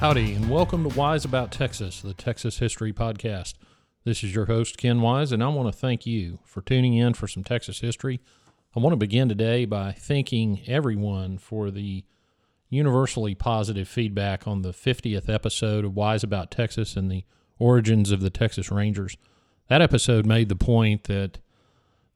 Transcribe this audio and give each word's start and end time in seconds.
Howdy, 0.00 0.32
and 0.32 0.48
welcome 0.48 0.88
to 0.88 0.98
Wise 0.98 1.26
About 1.26 1.52
Texas, 1.52 2.00
the 2.00 2.14
Texas 2.14 2.58
History 2.58 2.90
Podcast. 2.90 3.52
This 4.02 4.24
is 4.24 4.34
your 4.34 4.46
host, 4.46 4.78
Ken 4.78 5.02
Wise, 5.02 5.30
and 5.30 5.44
I 5.44 5.48
want 5.48 5.70
to 5.70 5.78
thank 5.78 6.06
you 6.06 6.38
for 6.42 6.62
tuning 6.62 6.94
in 6.94 7.12
for 7.12 7.28
some 7.28 7.44
Texas 7.44 7.80
history. 7.80 8.18
I 8.74 8.80
want 8.80 8.94
to 8.94 8.96
begin 8.96 9.28
today 9.28 9.66
by 9.66 9.92
thanking 9.92 10.62
everyone 10.66 11.36
for 11.36 11.70
the 11.70 12.06
universally 12.70 13.34
positive 13.34 13.88
feedback 13.88 14.48
on 14.48 14.62
the 14.62 14.72
50th 14.72 15.28
episode 15.28 15.84
of 15.84 15.94
Wise 15.94 16.24
About 16.24 16.50
Texas 16.50 16.96
and 16.96 17.10
the 17.10 17.26
origins 17.58 18.10
of 18.10 18.22
the 18.22 18.30
Texas 18.30 18.70
Rangers. 18.70 19.18
That 19.68 19.82
episode 19.82 20.24
made 20.24 20.48
the 20.48 20.56
point 20.56 21.04
that 21.04 21.40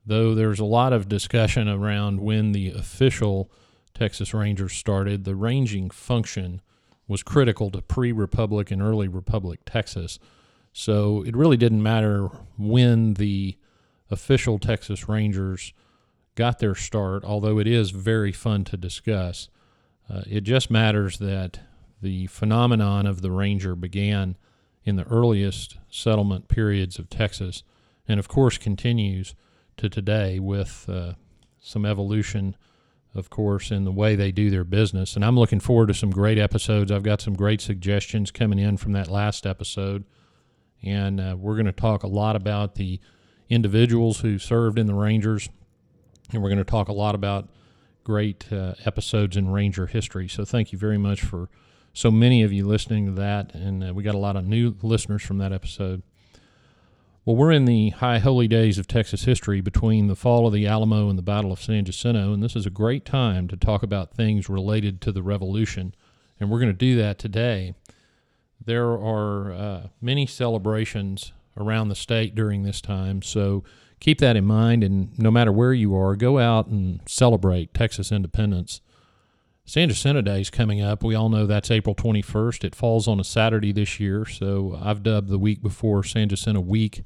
though 0.07 0.35
there's 0.35 0.59
a 0.59 0.65
lot 0.65 0.95
of 0.95 1.07
discussion 1.07 1.69
around 1.69 2.21
when 2.21 2.53
the 2.53 2.71
official 2.71 3.53
Texas 3.93 4.33
Rangers 4.33 4.73
started, 4.73 5.25
the 5.25 5.37
ranging 5.37 5.91
function 5.91 6.63
was 7.07 7.23
critical 7.23 7.71
to 7.71 7.83
pre 7.83 8.13
Republic 8.13 8.71
and 8.71 8.83
early 8.83 9.09
Republic 9.09 9.61
Texas. 9.67 10.19
So 10.73 11.23
it 11.23 11.37
really 11.37 11.57
didn't 11.57 11.83
matter 11.83 12.29
when 12.59 13.15
the 13.15 13.57
official 14.11 14.59
Texas 14.59 15.09
Rangers 15.09 15.73
got 16.35 16.59
their 16.59 16.75
start, 16.75 17.25
although 17.25 17.59
it 17.59 17.67
is 17.67 17.91
very 17.91 18.33
fun 18.33 18.65
to 18.65 18.77
discuss. 18.77 19.49
Uh, 20.11 20.23
it 20.27 20.41
just 20.43 20.71
matters 20.71 21.19
that 21.19 21.61
the 22.03 22.27
phenomenon 22.27 23.07
of 23.07 23.23
the 23.23 23.31
Ranger 23.31 23.75
began 23.75 24.37
in 24.85 24.97
the 24.97 25.05
earliest 25.05 25.79
settlement 25.89 26.49
periods 26.49 26.99
of 26.99 27.09
Texas, 27.09 27.63
and 28.07 28.19
of 28.21 28.29
course 28.29 28.59
continues 28.59 29.35
to 29.77 29.89
today 29.89 30.39
with 30.39 30.87
uh, 30.89 31.15
some 31.61 31.87
evolution 31.87 32.57
of 33.15 33.31
course, 33.31 33.71
in 33.71 33.85
the 33.85 33.93
way 33.93 34.17
they 34.17 34.33
do 34.33 34.51
their 34.51 34.65
business. 34.65 35.15
And 35.15 35.25
I'm 35.25 35.39
looking 35.39 35.61
forward 35.61 35.89
to 35.89 35.95
some 35.95 36.11
great 36.11 36.39
episodes. 36.39 36.91
I've 36.91 37.03
got 37.03 37.21
some 37.21 37.35
great 37.35 37.61
suggestions 37.61 38.31
coming 38.31 38.59
in 38.59 38.77
from 38.77 38.93
that 38.93 39.09
last 39.09 39.47
episode. 39.47 40.05
And 40.83 41.21
uh, 41.21 41.37
we're 41.39 41.55
going 41.55 41.67
to 41.67 41.73
talk 41.73 42.03
a 42.03 42.09
lot 42.09 42.37
about 42.37 42.75
the 42.75 43.01
individuals 43.49 44.21
who 44.21 44.39
served 44.39 44.79
in 44.79 44.87
the 44.87 44.95
Rangers. 44.95 45.49
And 46.33 46.43
we're 46.43 46.49
going 46.49 46.59
to 46.59 46.65
talk 46.65 46.89
a 46.89 46.93
lot 46.93 47.15
about 47.15 47.49
great 48.03 48.53
uh, 48.53 48.75
episodes 48.85 49.37
in 49.37 49.49
Ranger 49.49 49.87
history. 49.87 50.29
So 50.29 50.45
thank 50.45 50.73
you 50.73 50.79
very 50.79 50.99
much 50.99 51.23
for 51.23 51.49
so 51.93 52.11
many 52.11 52.43
of 52.43 52.53
you 52.53 52.67
listening 52.67 53.07
to 53.07 53.13
that. 53.13 53.55
And 53.55 53.83
uh, 53.83 53.95
we 53.95 54.03
got 54.03 54.15
a 54.15 54.19
lot 54.19 54.37
of 54.37 54.47
new 54.47 54.77
listeners 54.83 55.23
from 55.23 55.39
that 55.39 55.53
episode. 55.53 56.03
Well, 57.27 57.37
we're 57.37 57.53
in 57.53 57.65
the 57.65 57.89
high 57.89 58.19
holy 58.19 58.49
days 58.49 58.77
of 58.77 58.87
Texas 58.87 59.25
history 59.25 59.63
between 59.63 60.09
the 60.09 60.17
fall 60.17 60.47
of 60.47 60.53
the 60.53 60.67
Alamo 60.67 61.09
and 61.09 61.19
the 61.19 61.23
Battle 61.23 61.53
of 61.53 61.63
San 61.63 61.87
Jacinto, 61.87 62.35
and 62.35 62.43
this 62.43 62.55
is 62.55 62.67
a 62.67 62.71
great 62.71 63.07
time 63.07 63.49
to 63.49 63.57
talk 63.57 63.83
about 63.83 64.13
things 64.13 64.51
related 64.51 65.01
to 65.01 65.11
the 65.11 65.23
Revolution, 65.23 65.95
and 66.39 66.51
we're 66.51 66.59
going 66.59 66.71
to 66.71 66.75
do 66.75 66.97
that 66.97 67.19
today. 67.19 67.75
There 68.63 68.91
are 68.91 69.53
uh, 69.55 69.87
many 70.03 70.27
celebrations 70.27 71.33
around 71.57 71.89
the 71.89 71.95
state 71.95 72.35
during 72.35 72.63
this 72.63 72.83
time, 72.83 73.23
so 73.23 73.65
keep 74.01 74.19
that 74.19 74.37
in 74.37 74.45
mind, 74.45 74.85
and 74.85 75.19
no 75.19 75.31
matter 75.31 75.51
where 75.51 75.73
you 75.73 75.97
are, 75.97 76.17
go 76.17 76.39
out 76.39 76.67
and 76.67 77.01
celebrate 77.07 77.73
Texas 77.73 78.13
independence. 78.13 78.83
San 79.67 79.89
Jacinto 79.89 80.21
Day 80.21 80.43
is 80.43 80.51
coming 80.51 80.83
up. 80.83 81.03
We 81.03 81.15
all 81.15 81.31
know 81.31 81.47
that's 81.47 81.71
April 81.71 81.95
21st. 81.95 82.65
It 82.65 82.75
falls 82.75 83.09
on 83.09 83.19
a 83.19 83.25
Saturday 83.25 83.73
this 83.73 83.99
year, 83.99 84.27
so 84.27 84.79
I've 84.81 85.03
dubbed 85.03 85.31
the 85.31 85.39
week 85.39 85.63
before 85.63 86.05
San 86.05 86.29
Jacinto 86.29 86.61
Week, 86.61 87.03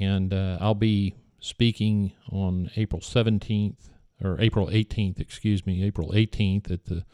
and 0.00 0.32
uh, 0.32 0.56
I'll 0.62 0.74
be 0.74 1.14
speaking 1.40 2.12
on 2.32 2.70
April 2.76 3.02
17th 3.02 3.90
or 4.22 4.40
April 4.40 4.68
18th, 4.68 5.20
excuse 5.20 5.66
me, 5.66 5.84
April 5.84 6.10
18th 6.12 6.70
at 6.70 6.86
the 6.86 7.04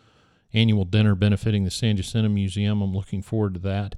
annual 0.52 0.84
dinner 0.84 1.16
benefiting 1.16 1.64
the 1.64 1.70
San 1.70 1.96
Jacinto 1.96 2.28
Museum. 2.28 2.80
I'm 2.80 2.94
looking 2.94 3.22
forward 3.22 3.54
to 3.54 3.60
that, 3.60 3.96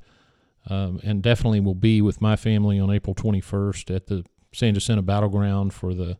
um, 0.70 1.00
and 1.02 1.22
definitely 1.22 1.60
will 1.60 1.74
be 1.74 2.00
with 2.00 2.22
my 2.22 2.34
family 2.34 2.80
on 2.80 2.90
April 2.90 3.14
21st 3.14 3.94
at 3.94 4.06
the 4.06 4.24
San 4.54 4.72
Jacinto 4.72 5.02
Battleground 5.02 5.74
for 5.74 5.92
the 5.94 6.16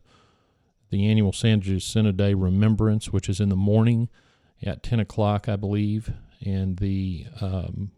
the 0.91 1.07
annual 1.07 1.33
San 1.33 1.59
Jacinto 1.59 2.11
Day 2.11 2.35
Remembrance, 2.35 3.11
which 3.11 3.27
is 3.27 3.39
in 3.39 3.49
the 3.49 3.55
morning 3.55 4.09
at 4.65 4.83
10 4.83 4.99
o'clock, 4.99 5.47
I 5.47 5.55
believe. 5.55 6.11
And 6.45 6.77
the 6.77 7.25
um, 7.41 7.91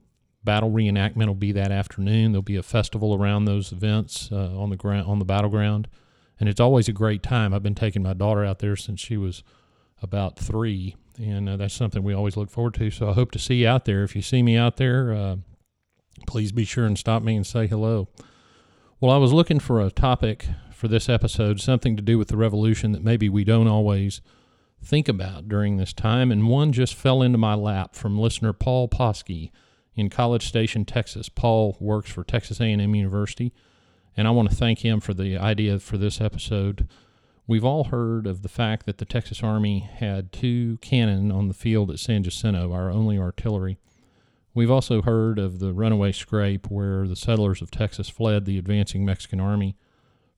battle 0.45 0.71
reenactment 0.71 1.27
will 1.27 1.35
be 1.35 1.51
that 1.51 1.71
afternoon. 1.71 2.31
There'll 2.31 2.43
be 2.43 2.55
a 2.55 2.63
festival 2.63 3.15
around 3.15 3.45
those 3.45 3.71
events 3.71 4.29
uh, 4.31 4.57
on 4.57 4.69
the 4.69 4.77
ground 4.77 5.07
on 5.07 5.19
the 5.19 5.25
battleground, 5.25 5.89
and 6.39 6.47
it's 6.47 6.59
always 6.59 6.87
a 6.87 6.93
great 6.93 7.23
time. 7.23 7.53
I've 7.53 7.63
been 7.63 7.75
taking 7.75 8.03
my 8.03 8.13
daughter 8.13 8.45
out 8.45 8.59
there 8.59 8.75
since 8.75 9.01
she 9.01 9.17
was 9.17 9.43
about 10.01 10.37
three, 10.37 10.95
and 11.17 11.49
uh, 11.49 11.57
that's 11.57 11.73
something 11.73 12.03
we 12.03 12.13
always 12.13 12.37
look 12.37 12.51
forward 12.51 12.75
to. 12.75 12.91
So 12.91 13.09
I 13.09 13.13
hope 13.13 13.31
to 13.31 13.39
see 13.39 13.55
you 13.55 13.67
out 13.67 13.85
there. 13.85 14.03
If 14.03 14.15
you 14.15 14.21
see 14.21 14.43
me 14.43 14.55
out 14.55 14.77
there, 14.77 15.11
uh, 15.13 15.35
please 16.27 16.51
be 16.51 16.63
sure 16.63 16.85
and 16.85 16.97
stop 16.97 17.23
me 17.23 17.35
and 17.35 17.45
say 17.45 17.67
hello. 17.67 18.07
Well, 19.01 19.11
I 19.11 19.17
was 19.17 19.33
looking 19.33 19.59
for 19.59 19.81
a 19.81 19.91
topic 19.91 20.47
for 20.71 20.87
this 20.87 21.09
episode, 21.09 21.59
something 21.59 21.95
to 21.95 22.01
do 22.01 22.17
with 22.17 22.27
the 22.27 22.37
revolution 22.37 22.91
that 22.91 23.03
maybe 23.03 23.27
we 23.29 23.43
don't 23.43 23.67
always 23.67 24.21
think 24.85 25.07
about 25.07 25.49
during 25.49 25.77
this 25.77 25.93
time, 25.93 26.31
and 26.31 26.47
one 26.47 26.71
just 26.71 26.93
fell 26.93 27.21
into 27.21 27.37
my 27.37 27.55
lap 27.55 27.95
from 27.95 28.19
listener 28.19 28.53
Paul 28.53 28.87
Posky 28.87 29.51
in 29.95 30.09
College 30.09 30.47
Station, 30.47 30.85
Texas. 30.85 31.27
Paul 31.27 31.75
works 31.79 32.11
for 32.11 32.23
Texas 32.23 32.61
A&M 32.61 32.95
University, 32.95 33.51
and 34.15 34.27
I 34.27 34.31
want 34.31 34.49
to 34.49 34.55
thank 34.55 34.79
him 34.79 34.99
for 34.99 35.13
the 35.13 35.37
idea 35.37 35.79
for 35.79 35.97
this 35.97 36.21
episode. 36.21 36.87
We've 37.47 37.65
all 37.65 37.85
heard 37.85 38.27
of 38.27 38.43
the 38.43 38.49
fact 38.49 38.85
that 38.85 38.99
the 38.99 39.05
Texas 39.05 39.43
Army 39.43 39.79
had 39.79 40.31
two 40.31 40.77
cannon 40.77 41.31
on 41.31 41.47
the 41.47 41.53
field 41.53 41.89
at 41.89 41.99
San 41.99 42.23
Jacinto, 42.23 42.71
our 42.71 42.89
only 42.89 43.17
artillery. 43.17 43.77
We've 44.53 44.71
also 44.71 45.01
heard 45.01 45.37
of 45.39 45.59
the 45.59 45.73
runaway 45.73 46.11
scrape 46.11 46.69
where 46.69 47.07
the 47.07 47.15
settlers 47.15 47.61
of 47.61 47.71
Texas 47.71 48.07
fled 48.07 48.45
the 48.45 48.57
advancing 48.57 49.03
Mexican 49.03 49.39
army 49.39 49.75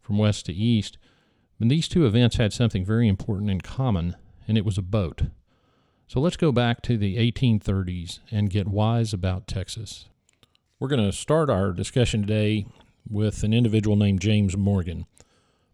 from 0.01 0.17
west 0.17 0.47
to 0.47 0.53
east. 0.53 0.97
But 1.59 1.69
these 1.69 1.87
two 1.87 2.05
events 2.05 2.37
had 2.37 2.53
something 2.53 2.85
very 2.85 3.07
important 3.07 3.51
in 3.51 3.61
common 3.61 4.15
and 4.47 4.57
it 4.57 4.65
was 4.65 4.77
a 4.77 4.83
boat. 4.83 5.23
So 6.07 6.19
let's 6.19 6.37
go 6.37 6.51
back 6.51 6.81
to 6.83 6.97
the 6.97 7.17
1830s 7.17 8.19
and 8.31 8.49
get 8.49 8.67
wise 8.67 9.13
about 9.13 9.47
Texas. 9.47 10.05
We're 10.79 10.87
going 10.87 11.05
to 11.05 11.11
start 11.11 11.49
our 11.49 11.73
discussion 11.73 12.21
today 12.21 12.65
with 13.09 13.43
an 13.43 13.53
individual 13.53 13.95
named 13.95 14.21
James 14.21 14.55
Morgan. 14.55 15.05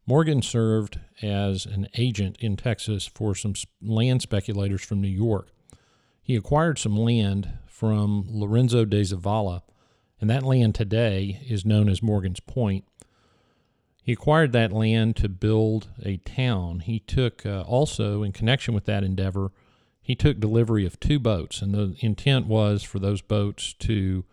Morgan 0.06 0.42
served 0.42 1.00
as 1.22 1.66
an 1.66 1.88
agent 1.98 2.38
in 2.40 2.58
Texas 2.58 3.06
for 3.06 3.36
some 3.36 3.54
land 3.82 4.22
speculators 4.22 4.84
from 4.84 5.02
New 5.02 5.08
York. 5.08 5.50
He 6.22 6.36
acquired 6.36 6.80
some 6.80 6.98
land 6.98 7.50
from 7.68 8.26
Lorenzo 8.30 8.86
de 8.86 9.02
Zavala, 9.02 9.62
and 10.20 10.30
that 10.30 10.44
land 10.44 10.74
today 10.76 11.42
is 11.48 11.66
known 11.66 11.90
as 11.90 12.02
Morgan's 12.02 12.40
Point. 12.40 12.86
He 14.04 14.12
acquired 14.12 14.52
that 14.52 14.74
land 14.74 15.16
to 15.18 15.30
build 15.30 15.88
a 16.04 16.18
town. 16.18 16.82
He 16.82 17.00
took 17.00 17.46
uh, 17.46 17.62
also, 17.62 18.22
in 18.22 18.34
connection 18.34 18.74
with 18.74 18.84
that 18.84 19.02
endeavor, 19.02 19.54
he 20.02 20.14
took 20.14 20.42
delivery 20.42 20.86
of 20.86 21.00
two 21.00 21.20
boats, 21.20 21.62
and 21.62 21.74
the 21.74 21.96
intent 22.00 22.46
was 22.46 22.84
for 22.84 23.00
those 23.00 23.22
boats 23.22 23.72
to 23.80 24.26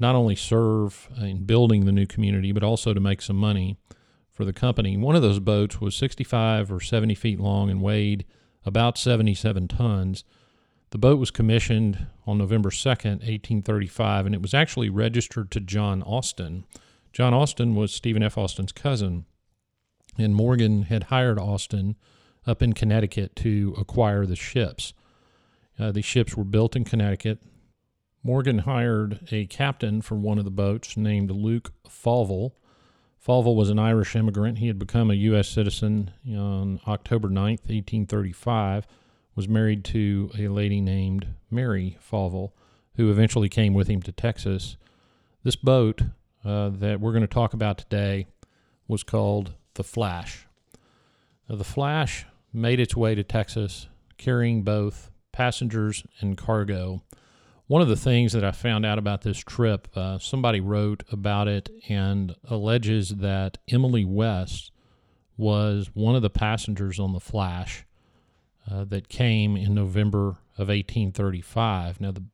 not 0.00 0.16
only 0.16 0.34
serve 0.34 1.08
in 1.16 1.44
building 1.44 1.84
the 1.84 1.92
new 1.92 2.06
community, 2.06 2.50
but 2.50 2.64
also 2.64 2.92
to 2.92 2.98
make 2.98 3.22
some 3.22 3.36
money 3.36 3.78
for 4.32 4.44
the 4.44 4.52
company. 4.52 4.96
One 4.96 5.14
of 5.14 5.22
those 5.22 5.38
boats 5.38 5.80
was 5.80 5.94
65 5.94 6.72
or 6.72 6.80
70 6.80 7.14
feet 7.14 7.38
long 7.38 7.70
and 7.70 7.80
weighed 7.80 8.24
about 8.64 8.98
77 8.98 9.68
tons. 9.68 10.24
The 10.90 10.98
boat 10.98 11.20
was 11.20 11.30
commissioned 11.30 12.06
on 12.26 12.38
November 12.38 12.70
2nd, 12.70 13.20
1835, 13.20 14.26
and 14.26 14.34
it 14.34 14.42
was 14.42 14.54
actually 14.54 14.90
registered 14.90 15.52
to 15.52 15.60
John 15.60 16.02
Austin 16.02 16.64
John 17.18 17.34
Austin 17.34 17.74
was 17.74 17.92
Stephen 17.92 18.22
F. 18.22 18.38
Austin's 18.38 18.70
cousin, 18.70 19.24
and 20.16 20.36
Morgan 20.36 20.82
had 20.82 21.02
hired 21.02 21.36
Austin 21.36 21.96
up 22.46 22.62
in 22.62 22.74
Connecticut 22.74 23.34
to 23.34 23.74
acquire 23.76 24.24
the 24.24 24.36
ships. 24.36 24.92
Uh, 25.76 25.90
the 25.90 26.00
ships 26.00 26.36
were 26.36 26.44
built 26.44 26.76
in 26.76 26.84
Connecticut. 26.84 27.40
Morgan 28.22 28.58
hired 28.58 29.18
a 29.32 29.46
captain 29.46 30.00
for 30.00 30.14
one 30.14 30.38
of 30.38 30.44
the 30.44 30.52
boats 30.52 30.96
named 30.96 31.32
Luke 31.32 31.72
Falvel. 31.88 32.52
Falvel 33.18 33.56
was 33.56 33.68
an 33.68 33.80
Irish 33.80 34.14
immigrant. 34.14 34.58
He 34.58 34.68
had 34.68 34.78
become 34.78 35.10
a 35.10 35.14
U.S. 35.14 35.48
citizen 35.48 36.12
on 36.24 36.78
October 36.86 37.26
9th, 37.26 37.66
1835, 37.66 38.86
was 39.34 39.48
married 39.48 39.84
to 39.86 40.30
a 40.38 40.46
lady 40.46 40.80
named 40.80 41.26
Mary 41.50 41.98
Falvel, 42.00 42.52
who 42.94 43.10
eventually 43.10 43.48
came 43.48 43.74
with 43.74 43.88
him 43.88 44.02
to 44.02 44.12
Texas. 44.12 44.76
This 45.42 45.56
boat 45.56 46.02
uh, 46.44 46.70
that 46.70 47.00
we're 47.00 47.12
going 47.12 47.22
to 47.22 47.26
talk 47.26 47.54
about 47.54 47.78
today 47.78 48.26
was 48.86 49.02
called 49.02 49.54
the 49.74 49.84
Flash. 49.84 50.46
Now, 51.48 51.56
the 51.56 51.64
Flash 51.64 52.26
made 52.52 52.80
its 52.80 52.96
way 52.96 53.14
to 53.14 53.22
Texas 53.22 53.88
carrying 54.16 54.62
both 54.62 55.10
passengers 55.32 56.04
and 56.20 56.36
cargo. 56.36 57.02
One 57.66 57.82
of 57.82 57.88
the 57.88 57.96
things 57.96 58.32
that 58.32 58.44
I 58.44 58.50
found 58.50 58.86
out 58.86 58.98
about 58.98 59.22
this 59.22 59.38
trip, 59.38 59.88
uh, 59.94 60.18
somebody 60.18 60.60
wrote 60.60 61.04
about 61.12 61.48
it 61.48 61.70
and 61.88 62.34
alleges 62.44 63.10
that 63.16 63.58
Emily 63.70 64.04
West 64.04 64.72
was 65.36 65.90
one 65.94 66.16
of 66.16 66.22
the 66.22 66.30
passengers 66.30 66.98
on 66.98 67.12
the 67.12 67.20
Flash 67.20 67.84
uh, 68.70 68.84
that 68.84 69.08
came 69.08 69.56
in 69.56 69.74
November 69.74 70.38
of 70.56 70.68
1835. 70.68 72.00
Now, 72.00 72.10
the 72.10 72.24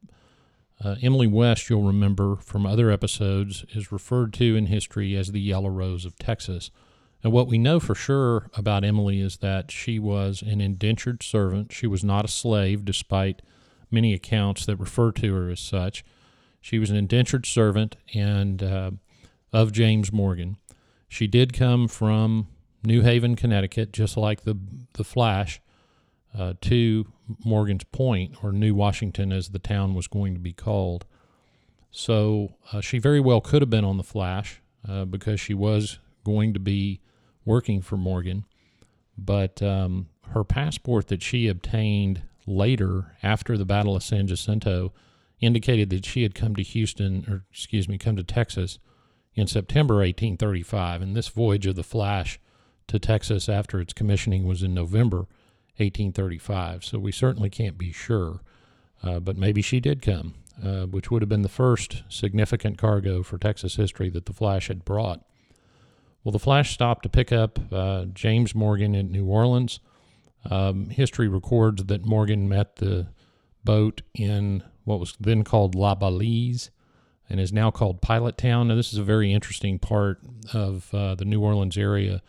Uh, 0.85 0.97
Emily 1.01 1.27
West, 1.27 1.71
you'll 1.71 1.83
remember 1.83 2.37
from 2.37 2.67
other 2.67 2.91
episodes, 2.91 3.65
is 3.71 3.91
referred 3.91 4.35
to 4.35 4.55
in 4.55 4.67
history 4.67 5.17
as 5.17 5.33
the 5.33 5.41
Yellow 5.41 5.71
Rose 5.71 6.05
of 6.05 6.19
Texas. 6.19 6.71
And 7.23 7.33
what 7.33 7.49
we 7.49 7.57
know 7.57 7.81
for 7.81 7.95
sure 7.95 8.51
about 8.55 8.85
Emily 8.85 9.19
is 9.19 9.39
that 9.39 9.71
she 9.71 9.99
was 9.99 10.43
an 10.43 10.61
indentured 10.61 11.23
servant. 11.23 11.73
She 11.73 11.87
was 11.87 12.05
not 12.05 12.27
a 12.27 12.29
slave, 12.29 12.85
despite 12.85 13.41
many 13.91 14.13
accounts 14.13 14.67
that 14.67 14.77
refer 14.77 15.11
to 15.13 15.35
her 15.35 15.49
as 15.49 15.61
such. 15.61 16.05
She 16.61 16.79
was 16.79 16.91
an 16.91 16.97
indentured 16.97 17.47
servant 17.47 17.97
and 18.15 18.63
uh, 18.63 18.91
of 19.55 19.73
James 19.73 20.13
Morgan. 20.13 20.59
She 21.09 21.27
did 21.27 21.55
come 21.55 21.89
from 21.89 22.49
New 22.85 23.01
Haven, 23.01 23.37
Connecticut, 23.37 23.93
just 23.93 24.19
like 24.19 24.43
the 24.43 24.59
the 24.95 25.05
Flash, 25.05 25.61
uh, 26.37 26.55
to 26.63 27.07
Morgan's 27.45 27.85
Point 27.85 28.43
or 28.43 28.53
New 28.53 28.75
Washington, 28.75 29.33
as 29.33 29.51
the 29.51 29.59
town 29.59 29.95
was 29.95 30.07
going 30.07 30.35
to 30.35 30.41
be 30.41 30.53
called. 30.53 31.07
So 31.91 32.55
uh, 32.73 32.81
she 32.81 32.99
very 32.99 33.21
well 33.21 33.41
could 33.41 33.63
have 33.63 33.71
been 33.71 33.85
on 33.85 33.97
the 33.97 34.03
Flash 34.03 34.61
uh, 34.89 35.05
because 35.05 35.41
she 35.41 35.55
was 35.55 35.99
going 36.25 36.53
to 36.55 36.61
be 36.61 37.01
working 37.45 37.81
for 37.83 37.97
Morgan, 37.97 38.45
but 39.17 39.63
um, 39.63 40.09
her 40.31 40.45
passport 40.45 41.09
that 41.09 41.23
she 41.23 41.47
obtained 41.47 42.23
later 42.47 43.17
after 43.23 43.57
the 43.57 43.65
Battle 43.65 43.97
of 43.97 44.03
San 44.03 44.27
Jacinto 44.27 44.93
indicated 45.41 45.91
that 45.91 46.07
she 46.07 46.23
had 46.23 46.35
come 46.35 46.57
to 46.57 46.63
Houston, 46.63 47.25
or 47.29 47.45
excuse 47.51 47.89
me, 47.89 47.99
come 47.99 48.17
to 48.17 48.25
Texas 48.25 48.79
in 49.35 49.47
September 49.47 49.97
1835, 49.97 51.03
and 51.03 51.17
this 51.17 51.29
voyage 51.29 51.67
of 51.67 51.77
the 51.77 51.83
Flash 51.83 52.41
to 52.87 52.99
Texas 52.99 53.49
after 53.49 53.81
its 53.81 53.93
commissioning 53.93 54.47
was 54.47 54.63
in 54.63 54.75
November 54.75 55.27
1835. 55.76 56.85
So 56.85 56.99
we 56.99 57.12
certainly 57.12 57.50
can't 57.50 57.76
be 57.76 57.93
sure, 57.93 58.41
uh, 59.03 59.21
but 59.21 59.37
maybe 59.37 59.62
she 59.62 59.81
did 59.81 60.03
come, 60.03 60.35
uh, 60.62 60.87
which 60.87 61.11
would 61.11 61.23
have 61.23 61.29
been 61.29 61.43
the 61.43 61.49
first 61.49 62.03
significant 62.09 62.79
cargo 62.79 63.23
for 63.23 63.38
Texas 63.38 63.76
history 63.76 64.09
that 64.11 64.26
the 64.26 64.32
Flash 64.32 64.69
had 64.69 64.85
brought. 64.85 65.21
Well, 66.23 66.32
the 66.32 66.38
Flash 66.38 66.73
stopped 66.73 67.03
to 67.03 67.09
pick 67.09 67.32
up 67.32 67.59
uh, 67.71 68.06
James 68.06 68.55
Morgan 68.55 68.94
in 68.94 69.12
New 69.12 69.26
Orleans. 69.26 69.81
Um, 70.50 70.91
history 70.91 71.29
records 71.29 71.85
that 71.85 72.05
Morgan 72.05 72.49
met 72.49 72.77
the 72.77 73.09
boat 73.65 74.03
in 74.15 74.62
what 74.85 75.00
was 75.00 75.17
then 75.19 75.43
called 75.44 75.75
La 75.75 75.94
Balize 75.94 76.70
and 77.29 77.41
is 77.41 77.53
now 77.53 77.70
called 77.70 78.03
Pilot 78.03 78.37
Town. 78.37 78.69
Now, 78.69 78.75
this 78.75 78.93
is 78.93 78.99
a 78.99 79.05
very 79.05 79.32
interesting 79.32 79.79
part 79.79 80.20
of 80.53 80.93
uh, 80.94 81.15
the 81.15 81.25
New 81.25 81.41
Orleans 81.41 81.77
area 81.77 82.23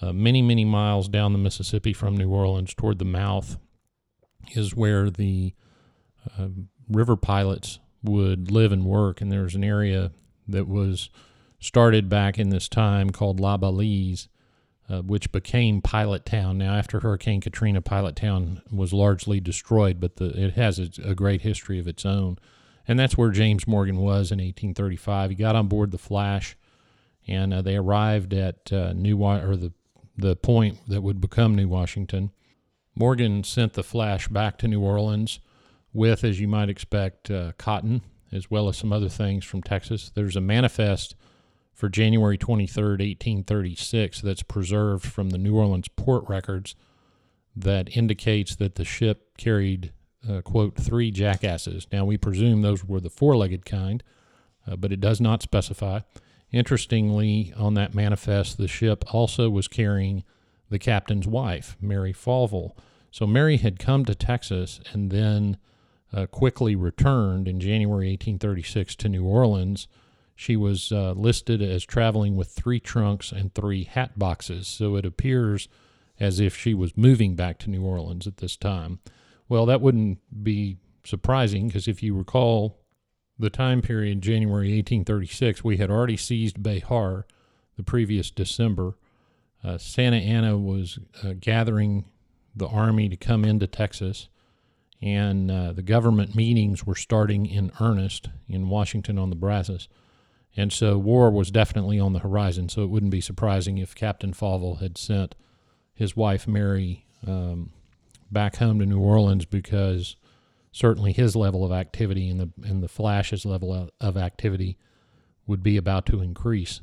uh, 0.00 0.12
many, 0.12 0.42
many 0.42 0.64
miles 0.64 1.08
down 1.08 1.32
the 1.32 1.38
Mississippi 1.38 1.92
from 1.92 2.16
New 2.16 2.30
Orleans 2.30 2.74
toward 2.74 2.98
the 2.98 3.04
mouth 3.04 3.58
is 4.52 4.74
where 4.74 5.10
the 5.10 5.54
uh, 6.38 6.48
river 6.88 7.16
pilots 7.16 7.78
would 8.02 8.50
live 8.50 8.72
and 8.72 8.84
work. 8.84 9.20
And 9.20 9.32
there's 9.32 9.54
an 9.54 9.64
area 9.64 10.12
that 10.46 10.68
was 10.68 11.10
started 11.58 12.08
back 12.08 12.38
in 12.38 12.50
this 12.50 12.68
time 12.68 13.10
called 13.10 13.40
La 13.40 13.56
Balize, 13.56 14.28
uh, 14.88 15.02
which 15.02 15.32
became 15.32 15.80
Pilot 15.80 16.24
Town. 16.24 16.58
Now, 16.58 16.74
after 16.74 17.00
Hurricane 17.00 17.40
Katrina, 17.40 17.80
Pilot 17.80 18.16
Town 18.16 18.62
was 18.70 18.92
largely 18.92 19.40
destroyed, 19.40 19.98
but 19.98 20.16
the, 20.16 20.26
it 20.26 20.54
has 20.54 20.78
a, 20.78 20.90
a 21.04 21.14
great 21.14 21.40
history 21.40 21.78
of 21.78 21.88
its 21.88 22.04
own. 22.04 22.38
And 22.86 22.98
that's 22.98 23.16
where 23.16 23.30
James 23.30 23.66
Morgan 23.66 23.96
was 23.96 24.30
in 24.30 24.38
1835. 24.38 25.30
He 25.30 25.36
got 25.36 25.56
on 25.56 25.66
board 25.66 25.90
the 25.90 25.98
Flash, 25.98 26.56
and 27.26 27.52
uh, 27.52 27.62
they 27.62 27.76
arrived 27.76 28.32
at 28.32 28.72
uh, 28.72 28.92
New 28.92 29.20
or 29.24 29.56
the 29.56 29.72
the 30.16 30.36
point 30.36 30.78
that 30.88 31.02
would 31.02 31.20
become 31.20 31.54
New 31.54 31.68
Washington. 31.68 32.30
Morgan 32.94 33.44
sent 33.44 33.74
the 33.74 33.82
Flash 33.82 34.28
back 34.28 34.56
to 34.58 34.68
New 34.68 34.80
Orleans 34.80 35.40
with, 35.92 36.24
as 36.24 36.40
you 36.40 36.48
might 36.48 36.68
expect, 36.68 37.30
uh, 37.30 37.52
cotton 37.58 38.02
as 38.32 38.50
well 38.50 38.68
as 38.68 38.76
some 38.76 38.92
other 38.92 39.08
things 39.08 39.44
from 39.44 39.62
Texas. 39.62 40.10
There's 40.14 40.36
a 40.36 40.40
manifest 40.40 41.14
for 41.72 41.88
January 41.88 42.38
23rd, 42.38 43.00
1836, 43.00 44.20
that's 44.22 44.42
preserved 44.42 45.04
from 45.04 45.30
the 45.30 45.38
New 45.38 45.56
Orleans 45.56 45.88
port 45.88 46.24
records 46.28 46.74
that 47.54 47.94
indicates 47.96 48.56
that 48.56 48.74
the 48.74 48.84
ship 48.84 49.36
carried, 49.36 49.92
uh, 50.28 50.40
quote, 50.40 50.76
three 50.76 51.10
jackasses. 51.10 51.86
Now, 51.92 52.04
we 52.04 52.16
presume 52.16 52.62
those 52.62 52.84
were 52.84 53.00
the 53.00 53.10
four 53.10 53.36
legged 53.36 53.64
kind, 53.64 54.02
uh, 54.66 54.76
but 54.76 54.92
it 54.92 55.00
does 55.00 55.20
not 55.20 55.42
specify. 55.42 56.00
Interestingly, 56.52 57.52
on 57.56 57.74
that 57.74 57.94
manifest, 57.94 58.56
the 58.56 58.68
ship 58.68 59.04
also 59.12 59.50
was 59.50 59.68
carrying 59.68 60.22
the 60.70 60.78
captain's 60.78 61.26
wife, 61.26 61.76
Mary 61.80 62.12
Falvel. 62.12 62.76
So 63.10 63.26
Mary 63.26 63.56
had 63.56 63.78
come 63.78 64.04
to 64.04 64.14
Texas 64.14 64.80
and 64.92 65.10
then 65.10 65.56
uh, 66.12 66.26
quickly 66.26 66.76
returned 66.76 67.48
in 67.48 67.60
January 67.60 68.08
1836 68.10 68.94
to 68.96 69.08
New 69.08 69.24
Orleans. 69.24 69.88
She 70.34 70.56
was 70.56 70.92
uh, 70.92 71.12
listed 71.12 71.62
as 71.62 71.84
traveling 71.84 72.36
with 72.36 72.48
three 72.48 72.80
trunks 72.80 73.32
and 73.32 73.54
three 73.54 73.84
hat 73.84 74.18
boxes, 74.18 74.68
so 74.68 74.96
it 74.96 75.06
appears 75.06 75.68
as 76.20 76.40
if 76.40 76.56
she 76.56 76.74
was 76.74 76.96
moving 76.96 77.34
back 77.34 77.58
to 77.58 77.70
New 77.70 77.82
Orleans 77.82 78.26
at 78.26 78.38
this 78.38 78.56
time. 78.56 79.00
Well, 79.48 79.66
that 79.66 79.80
wouldn't 79.80 80.18
be 80.42 80.78
surprising 81.04 81.68
because 81.68 81.88
if 81.88 82.02
you 82.02 82.14
recall, 82.16 82.78
the 83.38 83.50
time 83.50 83.82
period, 83.82 84.22
January 84.22 84.68
1836, 84.68 85.62
we 85.62 85.76
had 85.76 85.90
already 85.90 86.16
seized 86.16 86.62
Bexar 86.62 87.26
the 87.76 87.82
previous 87.82 88.30
December. 88.30 88.96
Uh, 89.62 89.78
Santa 89.78 90.16
Anna 90.16 90.56
was 90.56 90.98
uh, 91.22 91.34
gathering 91.38 92.06
the 92.54 92.68
army 92.68 93.08
to 93.08 93.16
come 93.16 93.44
into 93.44 93.66
Texas, 93.66 94.28
and 95.02 95.50
uh, 95.50 95.72
the 95.72 95.82
government 95.82 96.34
meetings 96.34 96.86
were 96.86 96.94
starting 96.94 97.44
in 97.44 97.70
earnest 97.80 98.30
in 98.48 98.68
Washington 98.68 99.18
on 99.18 99.28
the 99.28 99.36
Brazos. 99.36 99.88
And 100.56 100.72
so 100.72 100.96
war 100.96 101.30
was 101.30 101.50
definitely 101.50 102.00
on 102.00 102.14
the 102.14 102.20
horizon, 102.20 102.70
so 102.70 102.82
it 102.82 102.88
wouldn't 102.88 103.12
be 103.12 103.20
surprising 103.20 103.76
if 103.76 103.94
Captain 103.94 104.32
Falvel 104.32 104.80
had 104.80 104.96
sent 104.96 105.34
his 105.94 106.16
wife 106.16 106.48
Mary 106.48 107.04
um, 107.26 107.72
back 108.30 108.56
home 108.56 108.78
to 108.78 108.86
New 108.86 109.00
Orleans 109.00 109.44
because 109.44 110.16
certainly 110.76 111.10
his 111.10 111.34
level 111.34 111.64
of 111.64 111.72
activity 111.72 112.28
and 112.28 112.38
the 112.38 112.50
and 112.68 112.82
the 112.82 112.88
Flash's 112.88 113.46
level 113.46 113.72
of, 113.72 113.90
of 113.98 114.16
activity 114.16 114.76
would 115.46 115.62
be 115.62 115.78
about 115.78 116.04
to 116.04 116.20
increase. 116.20 116.82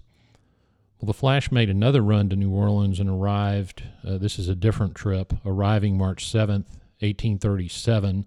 Well, 0.98 1.06
the 1.06 1.14
Flash 1.14 1.52
made 1.52 1.70
another 1.70 2.02
run 2.02 2.30
to 2.30 2.36
New 2.36 2.52
Orleans 2.52 3.00
and 3.00 3.08
arrived. 3.08 3.84
Uh, 4.08 4.18
this 4.18 4.40
is 4.40 4.50
a 4.50 4.56
different 4.56 4.96
trip, 4.96 5.34
arriving 5.46 5.96
March 5.96 6.26
seventh, 6.28 6.80
eighteen 7.02 7.38
thirty-seven. 7.38 8.26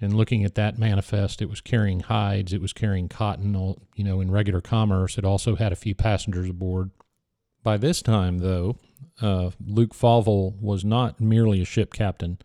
And 0.00 0.16
looking 0.16 0.42
at 0.44 0.54
that 0.54 0.78
manifest, 0.78 1.42
it 1.42 1.48
was 1.48 1.60
carrying 1.60 2.00
hides, 2.00 2.52
it 2.52 2.60
was 2.60 2.72
carrying 2.72 3.08
cotton. 3.08 3.54
You 3.94 4.04
know, 4.04 4.20
in 4.20 4.30
regular 4.30 4.60
commerce, 4.60 5.18
it 5.18 5.24
also 5.24 5.56
had 5.56 5.72
a 5.72 5.76
few 5.76 5.94
passengers 5.94 6.48
aboard. 6.48 6.90
By 7.62 7.76
this 7.76 8.02
time, 8.02 8.38
though, 8.38 8.76
uh, 9.20 9.50
Luke 9.64 9.94
Falvel 9.94 10.60
was 10.60 10.84
not 10.84 11.20
merely 11.20 11.60
a 11.60 11.64
ship 11.64 11.92
captain 11.92 12.38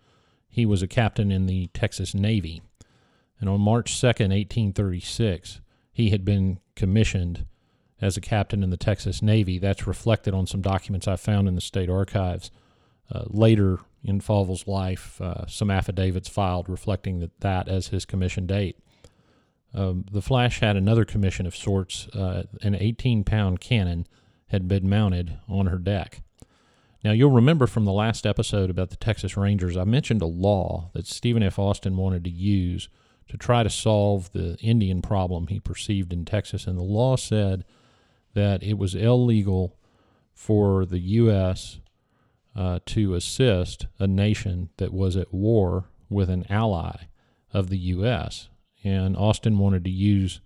he 0.60 0.66
was 0.66 0.84
a 0.84 0.88
captain 0.88 1.32
in 1.32 1.46
the 1.46 1.68
Texas 1.68 2.13
Navy. 2.13 2.62
And 3.39 3.50
on 3.50 3.62
March 3.62 3.94
2nd, 3.94 4.30
1836, 4.30 5.62
he 5.94 6.10
had 6.10 6.25
been 6.25 6.60
commissioned 6.75 7.46
as 8.01 8.18
a 8.18 8.22
captain 8.22 8.62
in 8.62 8.70
the 8.70 8.78
Texas 8.78 9.22
Navy. 9.22 9.58
That's 9.58 9.88
reflected 9.88 10.34
on 10.34 10.48
some 10.48 10.62
documents 10.62 11.08
I 11.08 11.16
found 11.16 11.48
in 11.48 11.56
the 11.56 11.62
state 11.62 11.89
archives. 11.89 12.51
Uh, 13.10 13.24
later 13.28 13.80
in 14.04 14.20
Falvel's 14.20 14.68
life, 14.68 15.20
uh, 15.22 15.48
some 15.48 15.72
affidavits 15.72 16.28
filed 16.28 16.68
reflecting 16.68 17.20
that, 17.20 17.39
that 17.39 17.70
as 17.70 17.88
his 17.88 18.06
commission 18.06 18.46
date. 18.46 18.78
Um, 19.74 20.06
the 20.12 20.22
Flash 20.22 20.60
had 20.60 20.75
another 20.75 21.06
commission 21.06 21.46
of 21.46 21.56
sorts. 21.56 22.08
Uh, 22.10 22.44
an 22.62 22.75
18 22.75 23.24
pound 23.24 23.62
cannon 23.62 24.08
had 24.48 24.68
been 24.68 24.89
mounted 24.89 25.38
on 25.48 25.68
her 25.68 25.78
deck. 25.78 26.22
Now, 27.03 27.12
you'll 27.12 27.32
remember 27.32 27.65
from 27.65 27.86
the 27.86 27.94
last 27.94 28.25
episode 28.25 28.70
about 28.70 28.89
the 28.89 28.98
Texas 28.98 29.38
Rangers, 29.38 29.77
I 29.77 29.86
mentioned 29.86 30.22
a 30.22 30.27
law 30.27 30.89
that 30.94 31.08
Stephen 31.08 31.44
F. 31.44 31.58
Austin 31.58 31.96
wanted 31.96 32.25
to 32.25 32.29
use 32.29 32.89
to 33.29 33.38
try 33.38 33.63
to 33.63 33.70
solve 33.70 34.32
the 34.34 34.58
Indian 34.60 35.01
problem 35.01 35.48
he 35.48 35.60
perceived 35.60 36.12
in 36.12 36.25
Texas. 36.25 36.68
And 36.68 36.77
the 36.77 36.84
law 36.84 37.15
said 37.15 37.63
that 38.34 38.63
it 38.63 38.77
was 38.77 38.96
illegal 38.96 39.77
for 40.34 40.86
the 40.86 41.00
U.S. 41.00 41.79
Uh, 42.56 42.79
to 42.88 43.13
assist 43.13 43.86
a 43.98 44.08
nation 44.08 44.70
that 44.77 44.91
was 44.91 45.15
at 45.15 45.34
war 45.34 45.86
with 46.10 46.29
an 46.29 46.46
ally 46.50 47.03
of 47.53 47.70
the 47.70 47.77
U.S. 47.77 48.50
And 48.84 49.15
Austin 49.15 49.58
wanted 49.58 49.84
to 49.86 49.89
use 49.89 50.41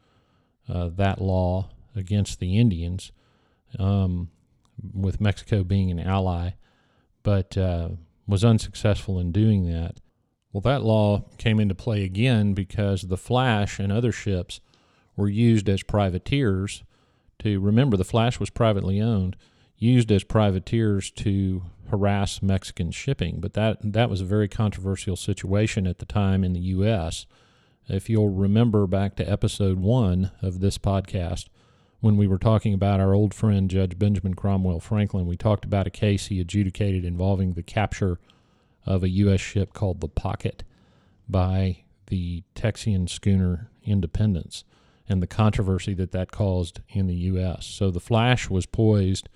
uh, 0.69 0.89
that 0.89 1.21
law 1.21 1.69
against 1.95 2.39
the 2.39 2.57
Indians. 2.57 3.11
Um, 3.79 4.29
with 4.93 5.21
Mexico 5.21 5.63
being 5.63 5.91
an 5.91 5.99
ally, 5.99 6.51
but 7.23 7.57
uh, 7.57 7.89
was 8.27 8.43
unsuccessful 8.43 9.19
in 9.19 9.31
doing 9.31 9.65
that. 9.65 9.97
Well, 10.51 10.61
that 10.61 10.83
law 10.83 11.25
came 11.37 11.59
into 11.59 11.75
play 11.75 12.03
again 12.03 12.53
because 12.53 13.03
the 13.03 13.17
Flash 13.17 13.79
and 13.79 13.91
other 13.91 14.11
ships 14.11 14.59
were 15.15 15.29
used 15.29 15.67
as 15.67 15.83
privateers 15.83 16.83
to 17.39 17.59
remember 17.59 17.97
the 17.97 18.03
Flash 18.03 18.39
was 18.39 18.49
privately 18.49 19.01
owned, 19.01 19.35
used 19.77 20.11
as 20.11 20.23
privateers 20.23 21.11
to 21.11 21.63
harass 21.89 22.41
Mexican 22.41 22.91
shipping. 22.91 23.39
But 23.39 23.53
that 23.53 23.77
that 23.81 24.09
was 24.09 24.21
a 24.21 24.25
very 24.25 24.47
controversial 24.47 25.15
situation 25.15 25.87
at 25.87 25.99
the 25.99 26.05
time 26.05 26.43
in 26.43 26.53
the 26.53 26.59
U.S. 26.59 27.25
If 27.87 28.09
you'll 28.09 28.29
remember 28.29 28.87
back 28.87 29.15
to 29.17 29.29
episode 29.29 29.79
one 29.79 30.31
of 30.41 30.59
this 30.59 30.77
podcast, 30.77 31.47
when 32.03 32.17
we 32.17 32.27
were 32.27 32.37
talking 32.37 32.73
about 32.73 32.99
our 32.99 33.13
old 33.13 33.33
friend 33.33 33.69
Judge 33.69 33.97
Benjamin 33.97 34.33
Cromwell 34.33 34.81
Franklin, 34.81 35.25
we 35.25 35.37
talked 35.37 35.63
about 35.63 35.87
a 35.87 35.89
case 35.89 36.25
he 36.25 36.41
adjudicated 36.41 37.05
involving 37.05 37.53
the 37.53 37.63
capture 37.63 38.19
of 38.85 39.03
a 39.03 39.09
U.S. 39.09 39.39
ship 39.39 39.71
called 39.71 40.01
the 40.01 40.09
Pocket 40.09 40.65
by 41.29 41.77
the 42.07 42.43
Texian 42.55 43.07
schooner 43.07 43.69
Independence 43.85 44.65
and 45.07 45.23
the 45.23 45.27
controversy 45.27 45.93
that 45.93 46.11
that 46.11 46.29
caused 46.29 46.81
in 46.89 47.07
the 47.07 47.15
U.S. 47.15 47.65
So 47.65 47.89
the 47.89 48.01
Flash 48.01 48.49
was 48.49 48.65
poised 48.65 49.29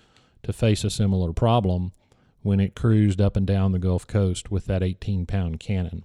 to 0.43 0.51
face 0.51 0.83
a 0.83 0.89
similar 0.89 1.31
problem 1.31 1.93
when 2.41 2.59
it 2.59 2.75
cruised 2.75 3.21
up 3.21 3.37
and 3.37 3.47
down 3.47 3.71
the 3.71 3.79
Gulf 3.79 4.05
Coast 4.07 4.51
with 4.51 4.65
that 4.65 4.83
18 4.83 5.25
pound 5.25 5.61
cannon. 5.61 6.03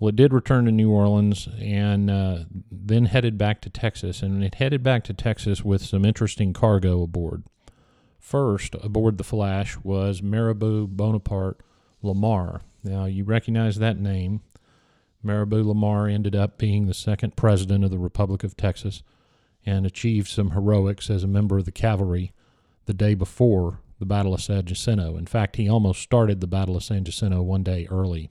Well, 0.00 0.08
it 0.08 0.16
did 0.16 0.32
return 0.32 0.64
to 0.64 0.72
New 0.72 0.90
Orleans 0.90 1.46
and 1.60 2.10
uh, 2.10 2.38
then 2.72 3.04
headed 3.04 3.36
back 3.36 3.60
to 3.60 3.70
Texas, 3.70 4.22
and 4.22 4.42
it 4.42 4.54
headed 4.54 4.82
back 4.82 5.04
to 5.04 5.14
Texas 5.14 5.62
with 5.62 5.84
some 5.84 6.06
interesting 6.06 6.54
cargo 6.54 7.02
aboard. 7.02 7.44
First, 8.18 8.74
aboard 8.82 9.18
the 9.18 9.24
Flash 9.24 9.76
was 9.84 10.22
Mirabeau 10.22 10.86
Bonaparte 10.86 11.60
Lamar. 12.00 12.62
Now, 12.82 13.04
you 13.04 13.24
recognize 13.24 13.76
that 13.76 14.00
name. 14.00 14.40
Mirabeau 15.22 15.62
Lamar 15.62 16.08
ended 16.08 16.34
up 16.34 16.56
being 16.56 16.86
the 16.86 16.94
second 16.94 17.36
president 17.36 17.84
of 17.84 17.90
the 17.90 17.98
Republic 17.98 18.42
of 18.42 18.56
Texas 18.56 19.02
and 19.66 19.84
achieved 19.84 20.28
some 20.28 20.52
heroics 20.52 21.10
as 21.10 21.24
a 21.24 21.28
member 21.28 21.58
of 21.58 21.66
the 21.66 21.72
cavalry 21.72 22.32
the 22.86 22.94
day 22.94 23.12
before 23.12 23.80
the 23.98 24.06
Battle 24.06 24.32
of 24.32 24.40
San 24.40 24.64
Jacinto. 24.64 25.18
In 25.18 25.26
fact, 25.26 25.56
he 25.56 25.68
almost 25.68 26.00
started 26.00 26.40
the 26.40 26.46
Battle 26.46 26.74
of 26.74 26.84
San 26.84 27.04
Jacinto 27.04 27.42
one 27.42 27.62
day 27.62 27.86
early. 27.90 28.30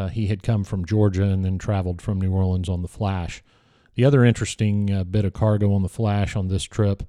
Uh, 0.00 0.08
he 0.08 0.28
had 0.28 0.42
come 0.42 0.64
from 0.64 0.86
Georgia 0.86 1.24
and 1.24 1.44
then 1.44 1.58
traveled 1.58 2.00
from 2.00 2.20
New 2.20 2.32
Orleans 2.32 2.70
on 2.70 2.80
the 2.80 2.88
Flash. 2.88 3.42
The 3.96 4.04
other 4.06 4.24
interesting 4.24 4.90
uh, 4.90 5.04
bit 5.04 5.26
of 5.26 5.34
cargo 5.34 5.74
on 5.74 5.82
the 5.82 5.90
Flash 5.90 6.34
on 6.34 6.48
this 6.48 6.64
trip 6.64 7.02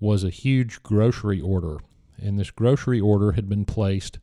was 0.00 0.24
a 0.24 0.30
huge 0.30 0.82
grocery 0.82 1.42
order. 1.42 1.76
And 2.16 2.38
this 2.38 2.50
grocery 2.50 3.00
order 3.00 3.32
had 3.32 3.50
been 3.50 3.66
placed 3.66 4.18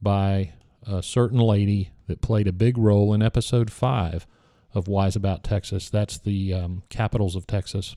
by 0.00 0.52
a 0.86 1.02
certain 1.02 1.40
lady 1.40 1.90
that 2.06 2.20
played 2.20 2.46
a 2.46 2.52
big 2.52 2.78
role 2.78 3.12
in 3.12 3.22
episode 3.22 3.72
five 3.72 4.24
of 4.72 4.86
Wise 4.86 5.16
About 5.16 5.42
Texas. 5.42 5.90
That's 5.90 6.18
the 6.18 6.54
um, 6.54 6.82
Capitals 6.90 7.34
of 7.34 7.48
Texas, 7.48 7.96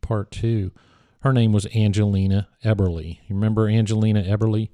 part 0.00 0.30
two. 0.30 0.72
Her 1.20 1.32
name 1.34 1.52
was 1.52 1.66
Angelina 1.74 2.48
Eberly. 2.64 3.18
You 3.28 3.34
remember 3.34 3.68
Angelina 3.68 4.22
Eberly? 4.22 4.70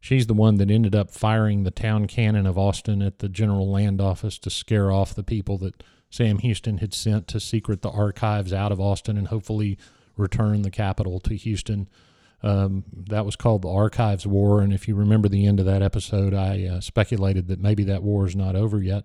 She's 0.00 0.26
the 0.26 0.34
one 0.34 0.56
that 0.56 0.70
ended 0.70 0.94
up 0.94 1.10
firing 1.10 1.64
the 1.64 1.70
town 1.70 2.06
cannon 2.06 2.46
of 2.46 2.56
Austin 2.56 3.02
at 3.02 3.18
the 3.18 3.28
General 3.28 3.70
Land 3.70 4.00
Office 4.00 4.38
to 4.38 4.50
scare 4.50 4.92
off 4.92 5.14
the 5.14 5.24
people 5.24 5.58
that 5.58 5.82
Sam 6.10 6.38
Houston 6.38 6.78
had 6.78 6.94
sent 6.94 7.26
to 7.28 7.40
secret 7.40 7.82
the 7.82 7.90
archives 7.90 8.52
out 8.52 8.72
of 8.72 8.80
Austin 8.80 9.18
and 9.18 9.28
hopefully 9.28 9.76
return 10.16 10.62
the 10.62 10.70
capital 10.70 11.20
to 11.20 11.34
Houston. 11.34 11.88
Um, 12.42 12.84
that 13.08 13.24
was 13.24 13.36
called 13.36 13.62
the 13.62 13.70
Archives 13.70 14.26
War. 14.26 14.60
And 14.60 14.72
if 14.72 14.86
you 14.86 14.94
remember 14.94 15.28
the 15.28 15.46
end 15.46 15.58
of 15.58 15.66
that 15.66 15.82
episode, 15.82 16.32
I 16.32 16.66
uh, 16.66 16.80
speculated 16.80 17.48
that 17.48 17.60
maybe 17.60 17.84
that 17.84 18.02
war 18.02 18.26
is 18.26 18.36
not 18.36 18.54
over 18.54 18.80
yet. 18.80 19.04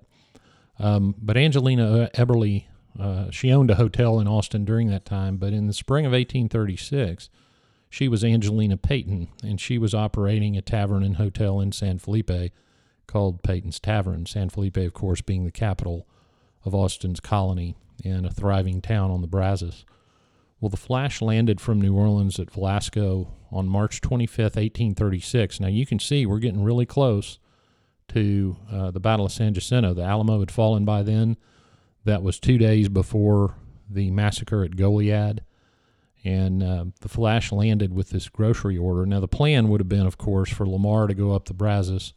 Um, 0.80 1.16
but 1.20 1.38
Angelina 1.38 2.10
Eberly, 2.14 2.66
uh, 3.00 3.32
she 3.32 3.52
owned 3.52 3.72
a 3.72 3.76
hotel 3.76 4.20
in 4.20 4.28
Austin 4.28 4.66
during 4.66 4.88
that 4.90 5.06
time. 5.06 5.38
But 5.38 5.54
in 5.54 5.68
the 5.68 5.74
spring 5.74 6.06
of 6.06 6.12
1836, 6.12 7.30
she 7.94 8.08
was 8.08 8.24
Angelina 8.24 8.76
Peyton, 8.76 9.28
and 9.44 9.62
she 9.62 9.78
was 9.78 9.94
operating 9.94 10.58
a 10.58 10.64
tavern 10.64 11.04
and 11.04 11.18
hotel 11.18 11.60
in 11.62 11.72
San 11.72 12.00
Felipe 12.00 12.52
called 13.06 13.44
Peyton's 13.44 13.80
Tavern. 13.80 14.26
San 14.26 14.50
Felipe, 14.50 14.78
of 14.78 14.94
course, 14.96 15.22
being 15.22 15.46
the 15.46 15.52
capital 15.52 16.08
of 16.66 16.74
Austin's 16.74 17.20
colony 17.20 17.76
and 18.04 18.26
a 18.26 18.32
thriving 18.32 18.82
town 18.82 19.12
on 19.12 19.22
the 19.22 19.28
Brazos. 19.28 19.86
Well, 20.60 20.72
the 20.72 20.76
Flash 20.76 21.22
landed 21.22 21.62
from 21.62 21.80
New 21.80 21.96
Orleans 21.96 22.40
at 22.40 22.50
Velasco 22.50 23.28
on 23.52 23.70
March 23.70 24.02
25th, 24.02 24.56
1836. 24.56 25.60
Now 25.60 25.68
you 25.68 25.86
can 25.86 26.00
see 26.00 26.26
we're 26.26 26.40
getting 26.40 26.64
really 26.64 26.88
close 26.88 27.38
to 28.08 28.58
uh, 28.72 28.90
the 28.90 29.00
Battle 29.00 29.28
of 29.28 29.32
San 29.32 29.54
Jacinto. 29.54 29.94
The 29.94 30.02
Alamo 30.02 30.40
had 30.40 30.50
fallen 30.50 30.84
by 30.84 31.04
then. 31.04 31.38
That 32.06 32.24
was 32.24 32.40
two 32.40 32.58
days 32.58 32.90
before 32.90 33.54
the 33.88 34.10
massacre 34.10 34.64
at 34.64 34.78
Goliad. 34.78 35.42
And 36.25 36.63
uh, 36.63 36.86
the 37.01 37.10
Flash 37.10 37.51
landed 37.51 37.94
with 37.94 38.10
this 38.10 38.30
grocery 38.30 38.77
order. 38.77 39.06
Now, 39.06 39.20
the 39.20 39.27
plan 39.27 39.68
would 39.68 39.82
have 39.82 39.89
been, 39.89 40.06
of 40.06 40.18
course, 40.18 40.50
for 40.50 40.65
Lamar 40.65 41.08
to 41.08 41.13
go 41.13 41.34
up 41.34 41.46
the 41.46 41.53
Brazos 41.53 42.13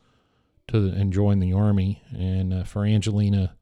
to 0.68 0.78
and 0.78 1.12
join 1.12 1.38
the 1.40 1.52
army, 1.52 2.02
and 2.10 2.52
uh, 2.52 2.64
for 2.64 2.84
Angelina 2.84 3.56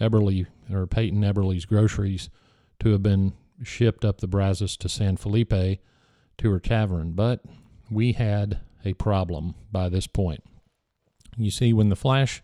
Eberly 0.00 0.46
or 0.72 0.86
Peyton 0.86 1.22
Eberly's 1.22 1.64
groceries 1.64 2.30
to 2.80 2.92
have 2.92 3.02
been 3.02 3.34
shipped 3.62 4.04
up 4.04 4.20
the 4.20 4.26
Brazos 4.26 4.76
to 4.78 4.88
San 4.88 5.16
Felipe 5.16 5.80
to 6.38 6.50
her 6.50 6.60
tavern. 6.60 7.12
But 7.12 7.42
we 7.90 8.12
had 8.12 8.60
a 8.84 8.94
problem 8.94 9.54
by 9.70 9.88
this 9.88 10.06
point. 10.06 10.42
You 11.36 11.50
see, 11.50 11.72
when 11.72 11.90
the 11.90 11.96
Flash, 11.96 12.42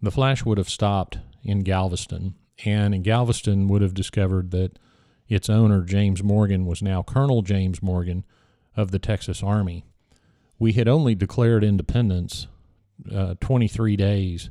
the 0.00 0.10
Flash 0.10 0.44
would 0.44 0.58
have 0.58 0.70
stopped 0.70 1.18
in 1.42 1.60
Galveston, 1.60 2.34
and 2.64 2.94
in 2.94 3.02
Galveston 3.02 3.68
would 3.68 3.82
have 3.82 3.94
discovered 3.94 4.50
that 4.50 4.78
its 5.30 5.48
owner, 5.48 5.82
James 5.82 6.22
Morgan, 6.22 6.66
was 6.66 6.82
now 6.82 7.02
Colonel 7.02 7.40
James 7.40 7.80
Morgan 7.80 8.24
of 8.76 8.90
the 8.90 8.98
Texas 8.98 9.42
Army. 9.42 9.84
We 10.58 10.72
had 10.72 10.88
only 10.88 11.14
declared 11.14 11.64
independence 11.64 12.48
uh, 13.10 13.34
23 13.40 13.96
days 13.96 14.50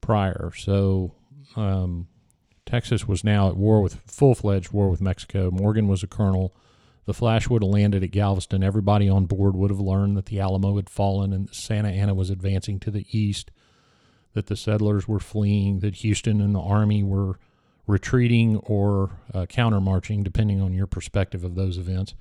prior, 0.00 0.50
so 0.56 1.12
um, 1.54 2.08
Texas 2.66 3.06
was 3.06 3.22
now 3.22 3.48
at 3.48 3.56
war 3.56 3.82
with 3.82 4.00
full 4.06 4.34
fledged 4.34 4.72
war 4.72 4.88
with 4.88 5.00
Mexico. 5.00 5.50
Morgan 5.50 5.86
was 5.86 6.02
a 6.02 6.08
colonel. 6.08 6.54
The 7.04 7.14
Flash 7.14 7.50
would 7.50 7.62
have 7.62 7.70
landed 7.70 8.02
at 8.02 8.10
Galveston. 8.10 8.64
Everybody 8.64 9.08
on 9.08 9.26
board 9.26 9.54
would 9.54 9.70
have 9.70 9.80
learned 9.80 10.16
that 10.16 10.26
the 10.26 10.40
Alamo 10.40 10.76
had 10.76 10.88
fallen 10.88 11.34
and 11.34 11.54
Santa 11.54 11.90
Anna 11.90 12.14
was 12.14 12.30
advancing 12.30 12.80
to 12.80 12.90
the 12.90 13.06
east, 13.16 13.50
that 14.32 14.46
the 14.46 14.56
settlers 14.56 15.06
were 15.06 15.20
fleeing, 15.20 15.80
that 15.80 15.96
Houston 15.96 16.40
and 16.40 16.54
the 16.54 16.60
Army 16.60 17.02
were 17.02 17.38
retreating 17.86 18.56
or 18.58 19.10
uh, 19.32 19.46
countermarching, 19.46 20.24
depending 20.24 20.60
on 20.60 20.72
your 20.72 20.86
perspective 20.86 21.44
of 21.44 21.54
those 21.54 21.78
events. 21.78 22.14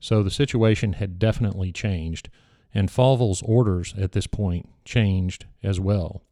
So 0.00 0.22
the 0.22 0.30
situation 0.30 0.94
had 0.94 1.18
definitely 1.18 1.72
changed, 1.72 2.28
and 2.74 2.88
Falvel's 2.88 3.42
orders 3.42 3.94
at 3.98 4.12
this 4.12 4.26
point 4.26 4.68
changed 4.84 5.46
as 5.62 5.80
well. 5.80 6.22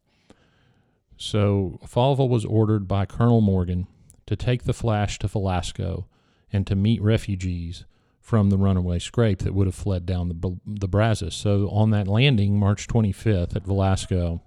So 1.17 1.79
Falvel 1.85 2.29
was 2.29 2.45
ordered 2.45 2.87
by 2.87 3.05
Colonel 3.05 3.41
Morgan 3.41 3.87
to 4.25 4.35
take 4.35 4.63
the 4.63 4.73
Flash 4.73 5.19
to 5.19 5.27
Velasco 5.27 6.07
and 6.51 6.65
to 6.67 6.75
meet 6.75 7.01
refugees 7.01 7.85
from 8.19 8.49
the 8.49 8.57
runaway 8.57 8.97
scrape 8.97 9.39
that 9.39 9.53
would 9.53 9.67
have 9.67 9.75
fled 9.75 10.05
down 10.05 10.29
the, 10.29 10.57
the 10.65 10.87
Brazos. 10.87 11.35
So 11.35 11.69
on 11.69 11.91
that 11.91 12.07
landing, 12.07 12.59
March 12.59 12.87
25th 12.87 13.55
at 13.55 13.65
Velasco, 13.65 14.41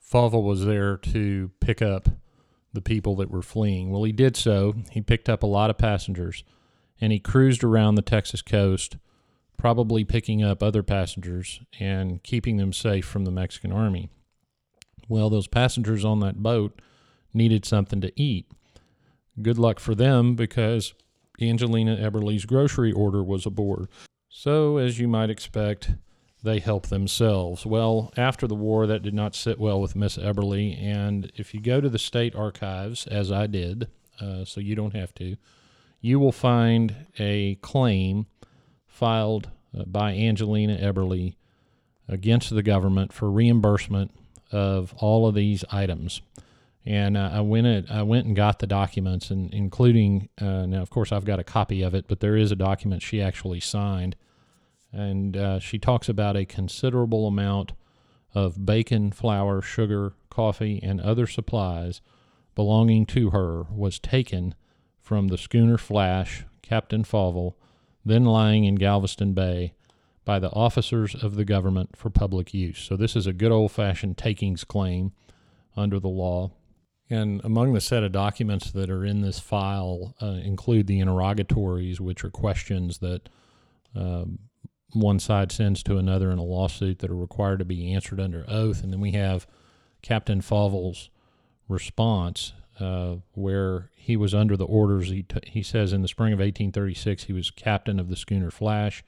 Falville 0.00 0.42
was 0.42 0.64
there 0.64 0.98
to 0.98 1.50
pick 1.60 1.80
up 1.80 2.10
the 2.76 2.82
people 2.82 3.16
that 3.16 3.30
were 3.30 3.42
fleeing. 3.42 3.90
Well, 3.90 4.04
he 4.04 4.12
did 4.12 4.36
so. 4.36 4.74
He 4.92 5.00
picked 5.00 5.28
up 5.28 5.42
a 5.42 5.48
lot 5.48 5.70
of 5.70 5.78
passengers 5.78 6.44
and 7.00 7.10
he 7.10 7.18
cruised 7.18 7.64
around 7.64 7.94
the 7.94 8.02
Texas 8.02 8.42
coast, 8.42 8.98
probably 9.56 10.04
picking 10.04 10.42
up 10.42 10.62
other 10.62 10.82
passengers 10.82 11.60
and 11.80 12.22
keeping 12.22 12.58
them 12.58 12.72
safe 12.72 13.06
from 13.06 13.24
the 13.24 13.30
Mexican 13.30 13.72
army. 13.72 14.10
Well, 15.08 15.30
those 15.30 15.48
passengers 15.48 16.04
on 16.04 16.20
that 16.20 16.42
boat 16.42 16.80
needed 17.32 17.64
something 17.64 18.00
to 18.02 18.12
eat. 18.20 18.50
Good 19.40 19.58
luck 19.58 19.80
for 19.80 19.94
them 19.94 20.34
because 20.34 20.92
Angelina 21.40 21.96
Eberly's 21.96 22.44
grocery 22.44 22.92
order 22.92 23.24
was 23.24 23.46
aboard. 23.46 23.88
So, 24.28 24.76
as 24.76 24.98
you 24.98 25.08
might 25.08 25.30
expect, 25.30 25.94
they 26.46 26.60
help 26.60 26.86
themselves. 26.86 27.66
Well, 27.66 28.12
after 28.16 28.46
the 28.46 28.54
war, 28.54 28.86
that 28.86 29.02
did 29.02 29.12
not 29.12 29.34
sit 29.34 29.58
well 29.58 29.80
with 29.80 29.94
Miss 29.94 30.16
Eberly. 30.16 30.82
And 30.82 31.30
if 31.36 31.52
you 31.52 31.60
go 31.60 31.80
to 31.80 31.90
the 31.90 31.98
state 31.98 32.34
archives, 32.34 33.06
as 33.06 33.30
I 33.30 33.46
did, 33.46 33.88
uh, 34.20 34.46
so 34.46 34.60
you 34.60 34.74
don't 34.74 34.94
have 34.94 35.14
to, 35.16 35.36
you 36.00 36.18
will 36.18 36.32
find 36.32 37.06
a 37.18 37.56
claim 37.56 38.26
filed 38.86 39.50
uh, 39.76 39.84
by 39.84 40.12
Angelina 40.12 40.78
Eberly 40.78 41.34
against 42.08 42.54
the 42.54 42.62
government 42.62 43.12
for 43.12 43.30
reimbursement 43.30 44.12
of 44.52 44.94
all 44.98 45.26
of 45.26 45.34
these 45.34 45.64
items. 45.70 46.22
And 46.86 47.16
uh, 47.16 47.30
I 47.32 47.40
went 47.40 47.66
it, 47.66 47.90
I 47.90 48.02
went 48.02 48.26
and 48.26 48.36
got 48.36 48.60
the 48.60 48.66
documents, 48.68 49.30
and 49.30 49.52
including 49.52 50.28
uh, 50.40 50.66
now, 50.66 50.82
of 50.82 50.90
course, 50.90 51.10
I've 51.10 51.24
got 51.24 51.40
a 51.40 51.44
copy 51.44 51.82
of 51.82 51.94
it, 51.94 52.06
but 52.06 52.20
there 52.20 52.36
is 52.36 52.52
a 52.52 52.56
document 52.56 53.02
she 53.02 53.20
actually 53.20 53.58
signed, 53.58 54.14
and 54.96 55.36
uh, 55.36 55.58
she 55.58 55.78
talks 55.78 56.08
about 56.08 56.36
a 56.36 56.46
considerable 56.46 57.26
amount 57.26 57.72
of 58.34 58.64
bacon, 58.64 59.12
flour, 59.12 59.60
sugar, 59.60 60.14
coffee, 60.30 60.80
and 60.82 61.00
other 61.00 61.26
supplies 61.26 62.00
belonging 62.54 63.04
to 63.04 63.30
her 63.30 63.64
was 63.64 63.98
taken 63.98 64.54
from 64.98 65.28
the 65.28 65.36
schooner 65.36 65.76
Flash, 65.76 66.44
Captain 66.62 67.04
Falvel, 67.04 67.54
then 68.04 68.24
lying 68.24 68.64
in 68.64 68.76
Galveston 68.76 69.34
Bay, 69.34 69.74
by 70.24 70.38
the 70.38 70.50
officers 70.50 71.14
of 71.14 71.36
the 71.36 71.44
government 71.44 71.94
for 71.94 72.10
public 72.10 72.52
use. 72.54 72.78
So 72.78 72.96
this 72.96 73.14
is 73.14 73.26
a 73.26 73.32
good 73.32 73.52
old 73.52 73.72
fashioned 73.72 74.16
takings 74.16 74.64
claim 74.64 75.12
under 75.76 76.00
the 76.00 76.08
law. 76.08 76.50
And 77.08 77.40
among 77.44 77.74
the 77.74 77.80
set 77.80 78.02
of 78.02 78.12
documents 78.12 78.72
that 78.72 78.90
are 78.90 79.04
in 79.04 79.20
this 79.20 79.38
file 79.38 80.16
uh, 80.20 80.40
include 80.42 80.86
the 80.88 80.98
interrogatories, 80.98 82.00
which 82.00 82.24
are 82.24 82.30
questions 82.30 82.98
that 82.98 83.28
um, 83.94 84.40
one 84.92 85.18
side 85.18 85.52
sends 85.52 85.82
to 85.84 85.98
another 85.98 86.30
in 86.30 86.38
a 86.38 86.44
lawsuit 86.44 87.00
that 87.00 87.10
are 87.10 87.16
required 87.16 87.58
to 87.58 87.64
be 87.64 87.92
answered 87.92 88.20
under 88.20 88.44
oath. 88.48 88.82
And 88.82 88.92
then 88.92 89.00
we 89.00 89.12
have 89.12 89.46
Captain 90.02 90.40
Fauvel's 90.40 91.10
response, 91.68 92.52
uh, 92.78 93.16
where 93.32 93.90
he 93.96 94.16
was 94.16 94.34
under 94.34 94.56
the 94.56 94.64
orders. 94.64 95.08
He, 95.08 95.22
t- 95.22 95.40
he 95.44 95.62
says 95.62 95.92
in 95.92 96.02
the 96.02 96.08
spring 96.08 96.32
of 96.32 96.38
1836, 96.38 97.24
he 97.24 97.32
was 97.32 97.50
captain 97.50 97.98
of 97.98 98.08
the 98.08 98.16
schooner 98.16 98.50
Flash. 98.50 99.02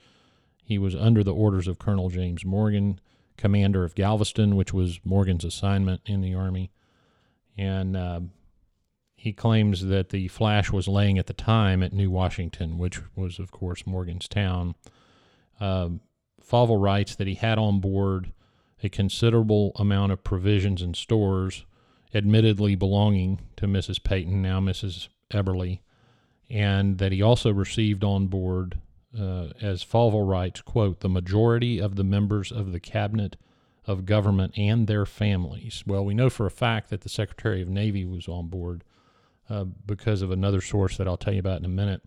He 0.64 0.78
was 0.78 0.94
under 0.94 1.22
the 1.22 1.34
orders 1.34 1.68
of 1.68 1.78
Colonel 1.78 2.10
James 2.10 2.44
Morgan, 2.44 3.00
commander 3.36 3.84
of 3.84 3.94
Galveston, 3.94 4.56
which 4.56 4.74
was 4.74 5.00
Morgan's 5.04 5.44
assignment 5.44 6.02
in 6.06 6.20
the 6.20 6.34
Army 6.34 6.70
and 7.58 7.96
uh, 7.96 8.20
he 9.16 9.32
claims 9.32 9.86
that 9.86 10.10
the 10.10 10.28
Flash 10.28 10.70
was 10.70 10.86
laying 10.86 11.18
at 11.18 11.26
the 11.26 11.32
time 11.32 11.82
at 11.82 11.92
New 11.92 12.08
Washington, 12.08 12.78
which 12.78 13.00
was, 13.16 13.40
of 13.40 13.50
course, 13.50 13.84
Morgan's 13.84 14.28
town. 14.28 14.76
Uh, 15.60 15.90
Fauvel 16.42 16.78
writes 16.78 17.14
that 17.16 17.26
he 17.26 17.34
had 17.34 17.58
on 17.58 17.80
board 17.80 18.32
a 18.82 18.88
considerable 18.88 19.72
amount 19.76 20.12
of 20.12 20.24
provisions 20.24 20.82
and 20.82 20.96
stores, 20.96 21.64
admittedly 22.14 22.74
belonging 22.74 23.40
to 23.56 23.66
Mrs. 23.66 24.02
Peyton, 24.02 24.40
now 24.40 24.60
Mrs. 24.60 25.08
Eberly, 25.30 25.80
and 26.48 26.98
that 26.98 27.12
he 27.12 27.20
also 27.20 27.52
received 27.52 28.04
on 28.04 28.28
board, 28.28 28.78
uh, 29.18 29.48
as 29.60 29.82
Fauvel 29.82 30.24
writes, 30.24 30.60
quote, 30.62 31.00
the 31.00 31.08
majority 31.08 31.80
of 31.80 31.96
the 31.96 32.04
members 32.04 32.52
of 32.52 32.72
the 32.72 32.80
cabinet 32.80 33.36
of 33.86 34.06
government 34.06 34.56
and 34.56 34.86
their 34.86 35.06
families. 35.06 35.82
Well, 35.86 36.04
we 36.04 36.14
know 36.14 36.30
for 36.30 36.46
a 36.46 36.50
fact 36.50 36.90
that 36.90 37.00
the 37.00 37.08
Secretary 37.08 37.62
of 37.62 37.68
Navy 37.68 38.04
was 38.04 38.28
on 38.28 38.48
board 38.48 38.84
uh, 39.50 39.64
because 39.64 40.22
of 40.22 40.30
another 40.30 40.60
source 40.60 40.96
that 40.98 41.08
I'll 41.08 41.16
tell 41.16 41.32
you 41.32 41.40
about 41.40 41.58
in 41.58 41.64
a 41.64 41.68
minute. 41.68 42.02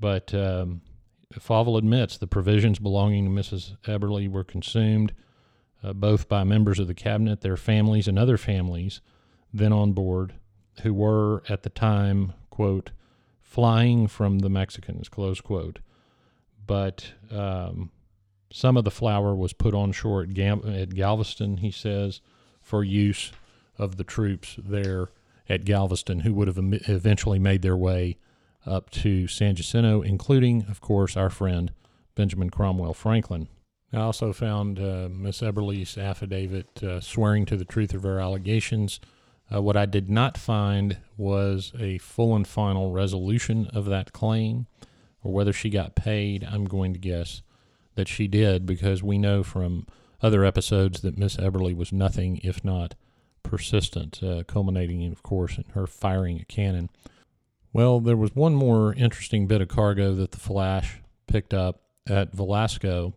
But 0.00 0.34
um, 0.34 0.82
Fauvel 1.38 1.76
admits 1.76 2.16
the 2.16 2.26
provisions 2.26 2.78
belonging 2.78 3.24
to 3.24 3.30
Mrs. 3.30 3.76
Eberly 3.84 4.30
were 4.30 4.44
consumed 4.44 5.12
uh, 5.82 5.92
both 5.92 6.28
by 6.28 6.42
members 6.42 6.78
of 6.78 6.86
the 6.86 6.94
cabinet, 6.94 7.42
their 7.42 7.56
families, 7.56 8.08
and 8.08 8.18
other 8.18 8.36
families 8.36 9.00
then 9.52 9.72
on 9.72 9.92
board 9.92 10.34
who 10.82 10.92
were 10.94 11.42
at 11.48 11.62
the 11.62 11.70
time, 11.70 12.32
quote, 12.50 12.90
flying 13.40 14.06
from 14.06 14.40
the 14.40 14.48
Mexicans, 14.48 15.08
close 15.08 15.40
quote. 15.40 15.80
But 16.66 17.12
um, 17.30 17.90
some 18.50 18.76
of 18.76 18.84
the 18.84 18.90
flour 18.90 19.34
was 19.34 19.52
put 19.52 19.74
on 19.74 19.92
shore 19.92 20.22
at, 20.22 20.34
Gam- 20.34 20.68
at 20.68 20.94
Galveston, 20.94 21.58
he 21.58 21.70
says, 21.70 22.20
for 22.60 22.84
use 22.84 23.32
of 23.78 23.96
the 23.96 24.04
troops 24.04 24.56
there 24.58 25.08
at 25.48 25.64
Galveston, 25.64 26.20
who 26.20 26.34
would 26.34 26.48
have 26.48 26.58
eventually 26.58 27.38
made 27.38 27.62
their 27.62 27.76
way 27.76 28.18
up 28.66 28.90
to 28.90 29.26
San 29.26 29.54
Jacinto, 29.54 30.02
including, 30.02 30.66
of 30.68 30.80
course, 30.80 31.16
our 31.16 31.30
friend 31.30 31.72
Benjamin 32.14 32.50
Cromwell 32.50 32.94
Franklin. 32.94 33.48
I 33.92 33.98
also 33.98 34.32
found 34.32 34.78
uh, 34.78 35.08
Miss 35.10 35.40
Eberly's 35.40 35.96
affidavit 35.96 36.82
uh, 36.82 37.00
swearing 37.00 37.46
to 37.46 37.56
the 37.56 37.64
truth 37.64 37.94
of 37.94 38.02
her 38.02 38.20
allegations. 38.20 39.00
Uh, 39.52 39.62
what 39.62 39.76
I 39.76 39.86
did 39.86 40.10
not 40.10 40.36
find 40.36 40.98
was 41.16 41.72
a 41.78 41.96
full 41.98 42.36
and 42.36 42.46
final 42.46 42.92
resolution 42.92 43.66
of 43.68 43.86
that 43.86 44.12
claim, 44.12 44.66
or 45.22 45.32
whether 45.32 45.54
she 45.54 45.70
got 45.70 45.94
paid. 45.94 46.44
I'm 46.44 46.66
going 46.66 46.92
to 46.92 46.98
guess 46.98 47.42
that 47.94 48.08
she 48.08 48.28
did 48.28 48.66
because 48.66 49.02
we 49.02 49.16
know 49.16 49.42
from 49.42 49.86
other 50.20 50.44
episodes 50.44 51.00
that 51.00 51.16
Miss 51.16 51.36
Eberly 51.36 51.74
was 51.74 51.92
nothing 51.92 52.38
if 52.44 52.62
not 52.62 52.94
persistent, 53.42 54.22
uh, 54.22 54.42
culminating, 54.44 55.00
in, 55.00 55.12
of 55.12 55.22
course, 55.22 55.56
in 55.56 55.64
her 55.72 55.86
firing 55.86 56.38
a 56.38 56.44
cannon. 56.44 56.90
Well, 57.72 58.00
there 58.00 58.16
was 58.16 58.34
one 58.34 58.54
more 58.54 58.94
interesting 58.94 59.46
bit 59.46 59.60
of 59.60 59.68
cargo 59.68 60.14
that 60.14 60.32
the 60.32 60.38
Flash 60.38 60.98
picked 61.26 61.52
up 61.52 61.82
at 62.08 62.34
Velasco 62.34 63.14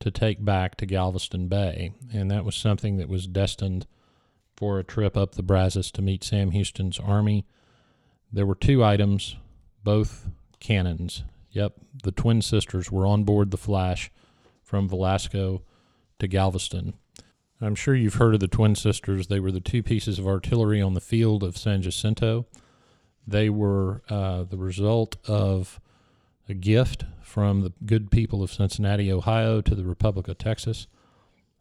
to 0.00 0.10
take 0.10 0.44
back 0.44 0.76
to 0.76 0.86
Galveston 0.86 1.48
Bay, 1.48 1.92
and 2.12 2.30
that 2.30 2.44
was 2.44 2.56
something 2.56 2.96
that 2.96 3.08
was 3.08 3.26
destined 3.26 3.86
for 4.56 4.78
a 4.78 4.84
trip 4.84 5.16
up 5.16 5.34
the 5.34 5.42
Brazos 5.42 5.90
to 5.92 6.02
meet 6.02 6.24
Sam 6.24 6.50
Houston's 6.52 6.98
army. 6.98 7.46
There 8.32 8.46
were 8.46 8.54
two 8.54 8.82
items, 8.82 9.36
both 9.84 10.28
cannons. 10.58 11.24
Yep, 11.50 11.74
the 12.02 12.12
twin 12.12 12.42
sisters 12.42 12.90
were 12.90 13.06
on 13.06 13.24
board 13.24 13.50
the 13.50 13.56
Flash 13.56 14.10
from 14.62 14.88
Velasco 14.88 15.62
to 16.18 16.28
Galveston. 16.28 16.94
I'm 17.60 17.74
sure 17.74 17.94
you've 17.94 18.14
heard 18.14 18.34
of 18.34 18.40
the 18.40 18.48
Twin 18.48 18.74
Sisters. 18.74 19.26
They 19.26 19.40
were 19.40 19.52
the 19.52 19.60
two 19.60 19.82
pieces 19.82 20.18
of 20.18 20.26
artillery 20.26 20.80
on 20.80 20.94
the 20.94 21.00
field 21.00 21.42
of 21.42 21.58
San 21.58 21.82
Jacinto. 21.82 22.46
They 23.30 23.48
were 23.48 24.02
uh, 24.08 24.42
the 24.42 24.56
result 24.56 25.16
of 25.28 25.80
a 26.48 26.54
gift 26.54 27.04
from 27.22 27.60
the 27.60 27.72
good 27.86 28.10
people 28.10 28.42
of 28.42 28.52
Cincinnati, 28.52 29.12
Ohio, 29.12 29.60
to 29.60 29.74
the 29.76 29.84
Republic 29.84 30.26
of 30.26 30.36
Texas. 30.36 30.88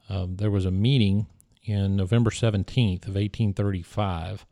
Um, 0.09 0.37
there 0.37 0.49
was 0.49 0.65
a 0.65 0.71
meeting 0.71 1.27
in 1.63 1.95
November 1.95 2.31
17th 2.31 3.07
of 3.07 3.13
1835 3.13 4.47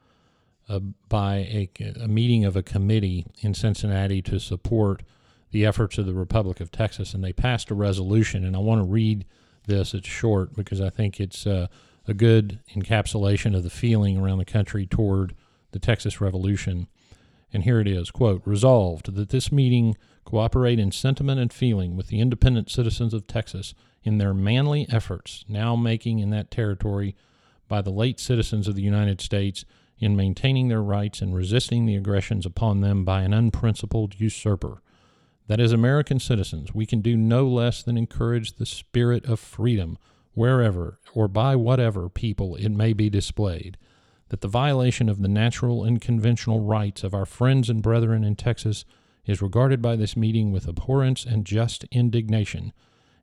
uh, 0.69 0.79
by 1.09 1.37
a, 1.37 1.69
a 1.99 2.07
meeting 2.07 2.45
of 2.45 2.55
a 2.55 2.61
committee 2.61 3.25
in 3.41 3.55
Cincinnati 3.55 4.21
to 4.21 4.39
support 4.39 5.01
the 5.49 5.65
efforts 5.65 5.97
of 5.97 6.05
the 6.05 6.13
Republic 6.13 6.59
of 6.59 6.71
Texas, 6.71 7.15
and 7.15 7.23
they 7.23 7.33
passed 7.33 7.71
a 7.71 7.75
resolution. 7.75 8.45
And 8.45 8.55
I 8.55 8.59
want 8.59 8.81
to 8.81 8.87
read 8.87 9.25
this. 9.65 9.95
It's 9.95 10.07
short 10.07 10.53
because 10.53 10.79
I 10.79 10.91
think 10.91 11.19
it's 11.19 11.47
uh, 11.47 11.65
a 12.07 12.13
good 12.13 12.59
encapsulation 12.75 13.55
of 13.55 13.63
the 13.63 13.71
feeling 13.71 14.19
around 14.19 14.37
the 14.37 14.45
country 14.45 14.85
toward 14.85 15.33
the 15.71 15.79
Texas 15.79 16.21
Revolution. 16.21 16.87
And 17.57 17.63
here 17.63 17.79
it 17.79 17.87
is 17.87 18.11
quote, 18.11 18.43
Resolved 18.45 19.15
that 19.15 19.29
this 19.29 19.51
meeting 19.51 19.97
cooperate 20.25 20.77
in 20.77 20.91
sentiment 20.91 21.39
and 21.39 21.51
feeling 21.51 21.97
with 21.97 22.05
the 22.05 22.19
independent 22.19 22.69
citizens 22.69 23.15
of 23.15 23.25
Texas 23.25 23.73
in 24.03 24.19
their 24.19 24.31
manly 24.35 24.85
efforts 24.91 25.43
now 25.49 25.75
making 25.75 26.19
in 26.19 26.29
that 26.29 26.51
territory 26.51 27.15
by 27.67 27.81
the 27.81 27.89
late 27.89 28.19
citizens 28.19 28.67
of 28.67 28.75
the 28.75 28.83
United 28.83 29.21
States 29.21 29.65
in 29.97 30.15
maintaining 30.15 30.67
their 30.67 30.83
rights 30.83 31.19
and 31.19 31.33
resisting 31.33 31.87
the 31.87 31.95
aggressions 31.95 32.45
upon 32.45 32.81
them 32.81 33.03
by 33.03 33.23
an 33.23 33.33
unprincipled 33.33 34.19
usurper. 34.19 34.83
That 35.47 35.59
as 35.59 35.71
American 35.71 36.19
citizens, 36.19 36.75
we 36.75 36.85
can 36.85 37.01
do 37.01 37.17
no 37.17 37.47
less 37.47 37.81
than 37.81 37.97
encourage 37.97 38.57
the 38.57 38.67
spirit 38.67 39.25
of 39.25 39.39
freedom 39.39 39.97
wherever 40.35 40.99
or 41.15 41.27
by 41.27 41.55
whatever 41.55 42.07
people 42.07 42.55
it 42.55 42.69
may 42.69 42.93
be 42.93 43.09
displayed, 43.09 43.79
that 44.29 44.41
the 44.41 44.47
violation 44.47 45.09
of 45.09 45.21
the 45.21 45.27
natural 45.27 45.83
and 45.83 46.01
conventional 46.01 46.59
rights 46.59 47.03
of 47.03 47.13
our 47.13 47.25
friends 47.25 47.69
and 47.69 47.81
brethren 47.81 48.23
in 48.23 48.35
Texas 48.35 48.85
is 49.25 49.41
regarded 49.41 49.81
by 49.81 49.95
this 49.95 50.17
meeting 50.17 50.51
with 50.51 50.67
abhorrence 50.67 51.25
and 51.25 51.45
just 51.45 51.83
indignation, 51.85 52.73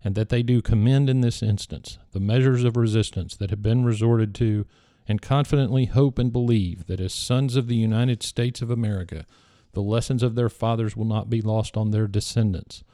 and 0.03 0.15
that 0.15 0.29
they 0.29 0.43
do 0.43 0.61
commend 0.61 1.09
in 1.09 1.21
this 1.21 1.43
instance 1.43 1.99
the 2.13 2.21
measures 2.21 2.65
of 2.65 2.77
resistance 2.77 3.37
that 3.37 3.51
have 3.51 3.63
been 3.63 3.85
resorted 3.85 4.35
to, 4.35 4.67
and 5.07 5.21
confidently 5.21 5.87
hope 5.87 6.19
and 6.19 6.33
believe 6.33 6.87
that 6.87 7.01
as 7.01 7.13
sons 7.13 7.57
of 7.57 7.69
the 7.69 7.77
United 7.77 8.23
States 8.23 8.63
of 8.63 8.71
America, 8.71 9.27
the 9.73 9.83
lessons 9.83 10.23
of 10.23 10.35
their 10.35 10.49
fathers 10.49 10.97
will 10.97 11.05
not 11.05 11.29
be 11.29 11.43
lost 11.43 11.77
on 11.77 11.91
their 11.91 12.07
descendants. 12.07 12.85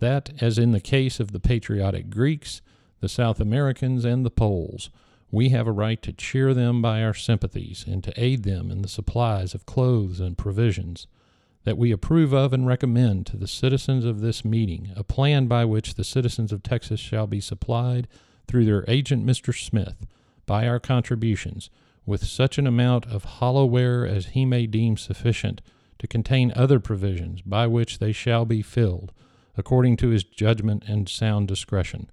That, 0.00 0.30
as 0.40 0.58
in 0.58 0.72
the 0.72 0.80
case 0.80 1.20
of 1.20 1.30
the 1.30 1.38
patriotic 1.38 2.10
Greeks, 2.10 2.62
the 3.00 3.08
South 3.08 3.38
Americans, 3.40 4.04
and 4.04 4.24
the 4.24 4.30
Poles, 4.30 4.90
we 5.32 5.48
have 5.48 5.66
a 5.66 5.72
right 5.72 6.02
to 6.02 6.12
cheer 6.12 6.52
them 6.52 6.82
by 6.82 7.02
our 7.02 7.14
sympathies 7.14 7.86
and 7.88 8.04
to 8.04 8.12
aid 8.22 8.42
them 8.42 8.70
in 8.70 8.82
the 8.82 8.88
supplies 8.88 9.54
of 9.54 9.64
clothes 9.64 10.20
and 10.20 10.36
provisions. 10.36 11.06
That 11.64 11.78
we 11.78 11.90
approve 11.90 12.34
of 12.34 12.52
and 12.52 12.66
recommend 12.66 13.26
to 13.26 13.38
the 13.38 13.48
citizens 13.48 14.04
of 14.04 14.20
this 14.20 14.44
meeting 14.44 14.92
a 14.94 15.02
plan 15.02 15.46
by 15.46 15.64
which 15.64 15.94
the 15.94 16.04
citizens 16.04 16.52
of 16.52 16.62
Texas 16.62 17.00
shall 17.00 17.26
be 17.26 17.40
supplied 17.40 18.08
through 18.46 18.66
their 18.66 18.84
agent, 18.86 19.24
Mr. 19.24 19.58
Smith, 19.58 20.06
by 20.44 20.68
our 20.68 20.78
contributions, 20.78 21.70
with 22.04 22.24
such 22.24 22.58
an 22.58 22.66
amount 22.66 23.06
of 23.06 23.24
hollow 23.24 23.64
ware 23.64 24.06
as 24.06 24.26
he 24.26 24.44
may 24.44 24.66
deem 24.66 24.98
sufficient 24.98 25.62
to 25.98 26.06
contain 26.06 26.52
other 26.54 26.78
provisions 26.80 27.40
by 27.40 27.66
which 27.66 28.00
they 28.00 28.12
shall 28.12 28.44
be 28.44 28.60
filled, 28.60 29.12
according 29.56 29.96
to 29.96 30.08
his 30.08 30.24
judgment 30.24 30.82
and 30.86 31.08
sound 31.08 31.48
discretion. 31.48 32.10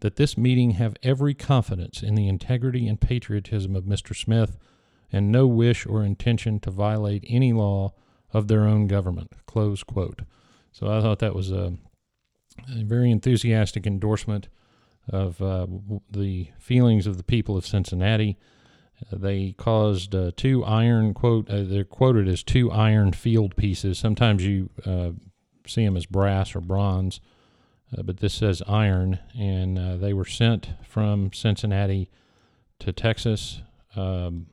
That 0.00 0.16
this 0.16 0.36
meeting 0.36 0.72
have 0.72 0.96
every 1.02 1.34
confidence 1.34 2.02
in 2.02 2.14
the 2.14 2.28
integrity 2.28 2.88
and 2.88 3.00
patriotism 3.00 3.76
of 3.76 3.84
Mr. 3.84 4.16
Smith, 4.16 4.56
and 5.12 5.30
no 5.30 5.46
wish 5.46 5.86
or 5.86 6.04
intention 6.04 6.60
to 6.60 6.70
violate 6.70 7.24
any 7.28 7.52
law 7.52 7.92
of 8.32 8.48
their 8.48 8.62
own 8.62 8.86
government. 8.86 9.32
Close 9.46 9.82
quote. 9.82 10.22
So 10.72 10.86
I 10.86 11.00
thought 11.00 11.18
that 11.18 11.34
was 11.34 11.50
a, 11.50 11.74
a 12.68 12.84
very 12.84 13.10
enthusiastic 13.10 13.86
endorsement 13.86 14.48
of 15.08 15.42
uh, 15.42 15.66
the 16.10 16.50
feelings 16.58 17.06
of 17.06 17.16
the 17.16 17.24
people 17.24 17.56
of 17.56 17.66
Cincinnati 17.66 18.38
they 19.12 19.52
caused 19.52 20.14
uh, 20.14 20.30
two 20.36 20.64
iron 20.64 21.14
quote. 21.14 21.48
Uh, 21.48 21.62
they're 21.62 21.84
quoted 21.84 22.28
as 22.28 22.42
two 22.42 22.70
iron 22.70 23.12
field 23.12 23.56
pieces. 23.56 23.98
Sometimes 23.98 24.44
you 24.44 24.70
uh, 24.84 25.10
see 25.66 25.84
them 25.84 25.96
as 25.96 26.06
brass 26.06 26.54
or 26.54 26.60
bronze, 26.60 27.20
uh, 27.96 28.02
but 28.02 28.18
this 28.18 28.34
says 28.34 28.62
iron, 28.66 29.18
and 29.38 29.78
uh, 29.78 29.96
they 29.96 30.12
were 30.12 30.24
sent 30.24 30.70
from 30.82 31.32
Cincinnati 31.32 32.10
to 32.78 32.92
Texas. 32.92 33.62
Um, 33.96 34.46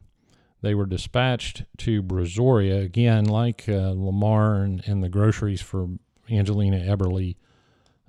They 0.61 0.73
were 0.73 0.87
dispatched 0.87 1.65
to 1.77 2.01
Brazoria, 2.01 2.83
again, 2.83 3.25
like 3.25 3.69
uh, 3.69 3.93
Lamar 3.95 4.63
and, 4.63 4.81
and 4.87 5.03
the 5.03 5.09
groceries 5.09 5.61
for 5.61 5.87
Angelina 6.29 6.79
Eberly. 6.79 7.35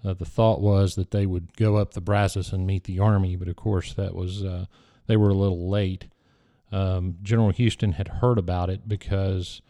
Uh, 0.02 0.14
the 0.14 0.24
thought 0.24 0.60
was 0.60 0.94
that 0.94 1.10
they 1.10 1.26
would 1.26 1.56
go 1.56 1.76
up 1.76 1.92
the 1.92 2.00
Brazos 2.00 2.52
and 2.52 2.66
meet 2.66 2.84
the 2.84 2.98
army, 2.98 3.36
but 3.36 3.48
of 3.48 3.56
course 3.56 3.92
that 3.94 4.14
was 4.14 4.42
uh, 4.42 4.64
they 5.06 5.16
were 5.16 5.28
a 5.28 5.34
little 5.34 5.68
late. 5.68 6.06
Um, 6.72 7.16
General 7.22 7.50
Houston 7.50 7.92
had 7.92 8.08
heard 8.08 8.38
about 8.38 8.70
it 8.70 8.88
because 8.88 9.60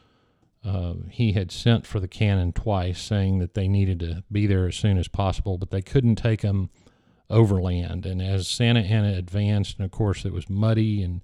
uh, 0.65 0.95
he 1.11 1.33
had 1.33 1.51
sent 1.53 1.87
for 1.87 2.01
the 2.01 2.09
cannon 2.09 2.53
twice, 2.53 3.01
saying 3.01 3.39
that 3.39 3.55
they 3.55 3.69
needed 3.69 4.01
to 4.01 4.25
be 4.31 4.47
there 4.47 4.67
as 4.67 4.77
soon 4.77 4.99
as 4.99 5.09
possible, 5.09 5.57
but 5.57 5.71
they 5.71 5.83
couldn't 5.83 6.17
take 6.17 6.43
them 6.43 6.71
overland. 7.31 8.05
And 8.07 8.21
as 8.21 8.49
Santa 8.49 8.81
Anna 8.81 9.13
advanced, 9.17 9.79
and 9.79 9.85
of 9.85 9.91
course 9.91 10.25
it 10.25 10.33
was 10.33 10.51
muddy, 10.51 11.03
and 11.03 11.21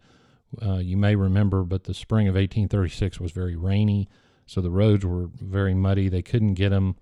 uh, 0.62 0.76
you 0.76 0.96
may 0.96 1.16
remember, 1.16 1.62
but 1.62 1.84
the 1.84 1.94
spring 1.94 2.28
of 2.28 2.34
1836 2.34 3.20
was 3.20 3.32
very 3.32 3.56
rainy, 3.56 4.08
so 4.46 4.60
the 4.60 4.70
roads 4.70 5.04
were 5.04 5.28
very 5.40 5.74
muddy. 5.74 6.08
They 6.08 6.22
couldn't 6.22 6.54
get 6.54 6.70
them 6.70 6.96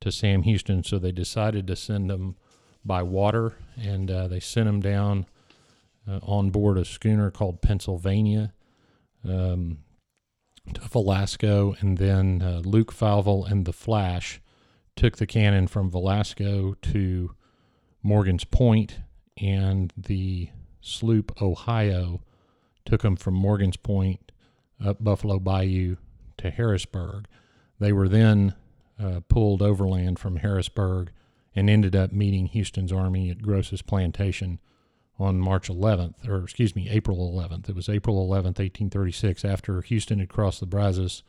to 0.00 0.12
Sam 0.12 0.42
Houston, 0.42 0.84
so 0.84 0.98
they 0.98 1.12
decided 1.12 1.66
to 1.66 1.76
send 1.76 2.10
them 2.10 2.36
by 2.84 3.02
water, 3.02 3.54
and 3.80 4.10
uh, 4.10 4.28
they 4.28 4.40
sent 4.40 4.66
them 4.66 4.80
down 4.80 5.26
uh, 6.08 6.18
on 6.22 6.50
board 6.50 6.78
a 6.78 6.84
schooner 6.84 7.30
called 7.30 7.62
Pennsylvania. 7.62 8.52
Um, 9.24 9.78
to 10.74 10.80
Velasco, 10.82 11.74
and 11.80 11.98
then 11.98 12.42
uh, 12.42 12.60
Luke 12.64 12.92
Falvel 12.92 13.50
and 13.50 13.64
the 13.64 13.72
Flash 13.72 14.40
took 14.96 15.16
the 15.16 15.26
cannon 15.26 15.66
from 15.66 15.90
Velasco 15.90 16.74
to 16.82 17.34
Morgan's 18.02 18.44
Point, 18.44 19.00
and 19.40 19.92
the 19.96 20.50
sloop 20.80 21.40
Ohio 21.40 22.20
took 22.84 23.02
them 23.02 23.16
from 23.16 23.34
Morgan's 23.34 23.76
Point 23.76 24.32
up 24.84 25.02
Buffalo 25.02 25.38
Bayou 25.38 25.96
to 26.38 26.50
Harrisburg. 26.50 27.26
They 27.78 27.92
were 27.92 28.08
then 28.08 28.54
uh, 29.02 29.20
pulled 29.28 29.62
overland 29.62 30.18
from 30.18 30.36
Harrisburg 30.36 31.10
and 31.54 31.68
ended 31.68 31.94
up 31.94 32.12
meeting 32.12 32.46
Houston's 32.46 32.92
army 32.92 33.30
at 33.30 33.42
Groce's 33.42 33.82
Plantation 33.82 34.58
on 35.22 35.38
March 35.38 35.68
11th, 35.68 36.28
or 36.28 36.42
excuse 36.42 36.74
me, 36.74 36.88
April 36.90 37.32
11th. 37.32 37.68
It 37.68 37.76
was 37.76 37.88
April 37.88 38.26
11th, 38.26 38.58
1836, 38.58 39.44
after 39.44 39.80
Houston 39.82 40.18
had 40.18 40.28
crossed 40.28 40.60
the 40.60 40.66
Brazos 40.66 41.22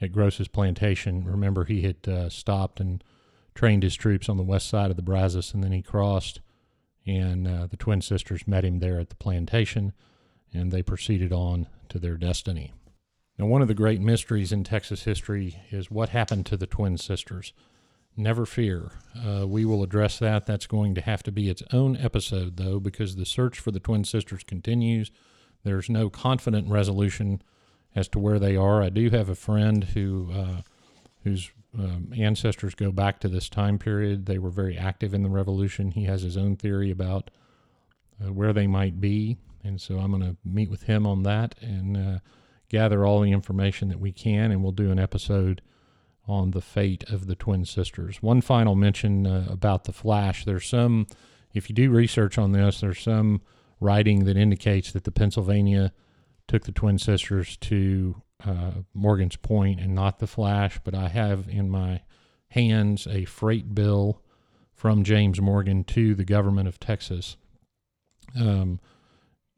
at 0.00 0.12
Groce's 0.12 0.48
plantation. 0.48 1.24
Remember, 1.24 1.64
he 1.64 1.82
had 1.82 2.08
uh, 2.08 2.28
stopped 2.28 2.80
and 2.80 3.02
trained 3.54 3.82
his 3.82 3.94
troops 3.94 4.28
on 4.28 4.36
the 4.36 4.42
west 4.42 4.68
side 4.68 4.90
of 4.90 4.96
the 4.96 5.02
Brazos, 5.02 5.54
and 5.54 5.62
then 5.62 5.72
he 5.72 5.82
crossed, 5.82 6.40
and 7.06 7.46
uh, 7.46 7.66
the 7.66 7.76
twin 7.76 8.00
sisters 8.00 8.46
met 8.46 8.64
him 8.64 8.80
there 8.80 8.98
at 8.98 9.08
the 9.08 9.16
plantation, 9.16 9.92
and 10.52 10.72
they 10.72 10.82
proceeded 10.82 11.32
on 11.32 11.66
to 11.88 11.98
their 11.98 12.16
destiny. 12.16 12.72
Now, 13.38 13.46
one 13.46 13.62
of 13.62 13.68
the 13.68 13.74
great 13.74 14.00
mysteries 14.00 14.50
in 14.50 14.64
Texas 14.64 15.04
history 15.04 15.60
is 15.70 15.90
what 15.90 16.08
happened 16.08 16.44
to 16.46 16.56
the 16.56 16.66
twin 16.66 16.98
sisters. 16.98 17.52
Never 18.18 18.44
fear. 18.46 18.90
Uh, 19.16 19.46
we 19.46 19.64
will 19.64 19.84
address 19.84 20.18
that. 20.18 20.44
That's 20.44 20.66
going 20.66 20.96
to 20.96 21.00
have 21.00 21.22
to 21.22 21.30
be 21.30 21.48
its 21.48 21.62
own 21.72 21.96
episode, 21.96 22.56
though, 22.56 22.80
because 22.80 23.14
the 23.14 23.24
search 23.24 23.60
for 23.60 23.70
the 23.70 23.78
twin 23.78 24.02
sisters 24.02 24.42
continues. 24.42 25.12
There's 25.62 25.88
no 25.88 26.10
confident 26.10 26.68
resolution 26.68 27.40
as 27.94 28.08
to 28.08 28.18
where 28.18 28.40
they 28.40 28.56
are. 28.56 28.82
I 28.82 28.88
do 28.88 29.10
have 29.10 29.28
a 29.28 29.36
friend 29.36 29.84
who 29.84 30.32
uh, 30.34 30.62
whose 31.22 31.52
um, 31.78 32.12
ancestors 32.16 32.74
go 32.74 32.90
back 32.90 33.20
to 33.20 33.28
this 33.28 33.48
time 33.48 33.78
period. 33.78 34.26
They 34.26 34.38
were 34.38 34.50
very 34.50 34.76
active 34.76 35.14
in 35.14 35.22
the 35.22 35.28
revolution. 35.28 35.92
He 35.92 36.04
has 36.06 36.22
his 36.22 36.36
own 36.36 36.56
theory 36.56 36.90
about 36.90 37.30
uh, 38.20 38.32
where 38.32 38.52
they 38.52 38.66
might 38.66 39.00
be, 39.00 39.36
and 39.62 39.80
so 39.80 39.98
I'm 39.98 40.10
going 40.10 40.24
to 40.24 40.36
meet 40.44 40.70
with 40.70 40.82
him 40.82 41.06
on 41.06 41.22
that 41.22 41.54
and 41.60 41.96
uh, 41.96 42.18
gather 42.68 43.06
all 43.06 43.20
the 43.20 43.30
information 43.30 43.88
that 43.90 44.00
we 44.00 44.10
can, 44.10 44.50
and 44.50 44.60
we'll 44.60 44.72
do 44.72 44.90
an 44.90 44.98
episode 44.98 45.62
on 46.28 46.50
the 46.50 46.60
fate 46.60 47.02
of 47.10 47.26
the 47.26 47.34
twin 47.34 47.64
sisters. 47.64 48.22
One 48.22 48.40
final 48.40 48.74
mention 48.74 49.26
uh, 49.26 49.46
about 49.48 49.84
the 49.84 49.92
Flash. 49.92 50.44
There's 50.44 50.68
some, 50.68 51.06
if 51.54 51.68
you 51.68 51.74
do 51.74 51.90
research 51.90 52.36
on 52.38 52.52
this, 52.52 52.80
there's 52.80 53.00
some 53.00 53.40
writing 53.80 54.24
that 54.24 54.36
indicates 54.36 54.92
that 54.92 55.04
the 55.04 55.10
Pennsylvania 55.10 55.92
took 56.46 56.64
the 56.64 56.72
twin 56.72 56.98
sisters 56.98 57.56
to 57.58 58.22
uh, 58.44 58.70
Morgan's 58.94 59.36
Point 59.36 59.80
and 59.80 59.94
not 59.94 60.18
the 60.18 60.26
Flash. 60.26 60.78
But 60.84 60.94
I 60.94 61.08
have 61.08 61.48
in 61.48 61.70
my 61.70 62.02
hands 62.50 63.06
a 63.06 63.24
freight 63.24 63.74
bill 63.74 64.22
from 64.72 65.02
James 65.02 65.40
Morgan 65.40 65.82
to 65.84 66.14
the 66.14 66.24
government 66.24 66.68
of 66.68 66.78
Texas, 66.78 67.36
um, 68.38 68.78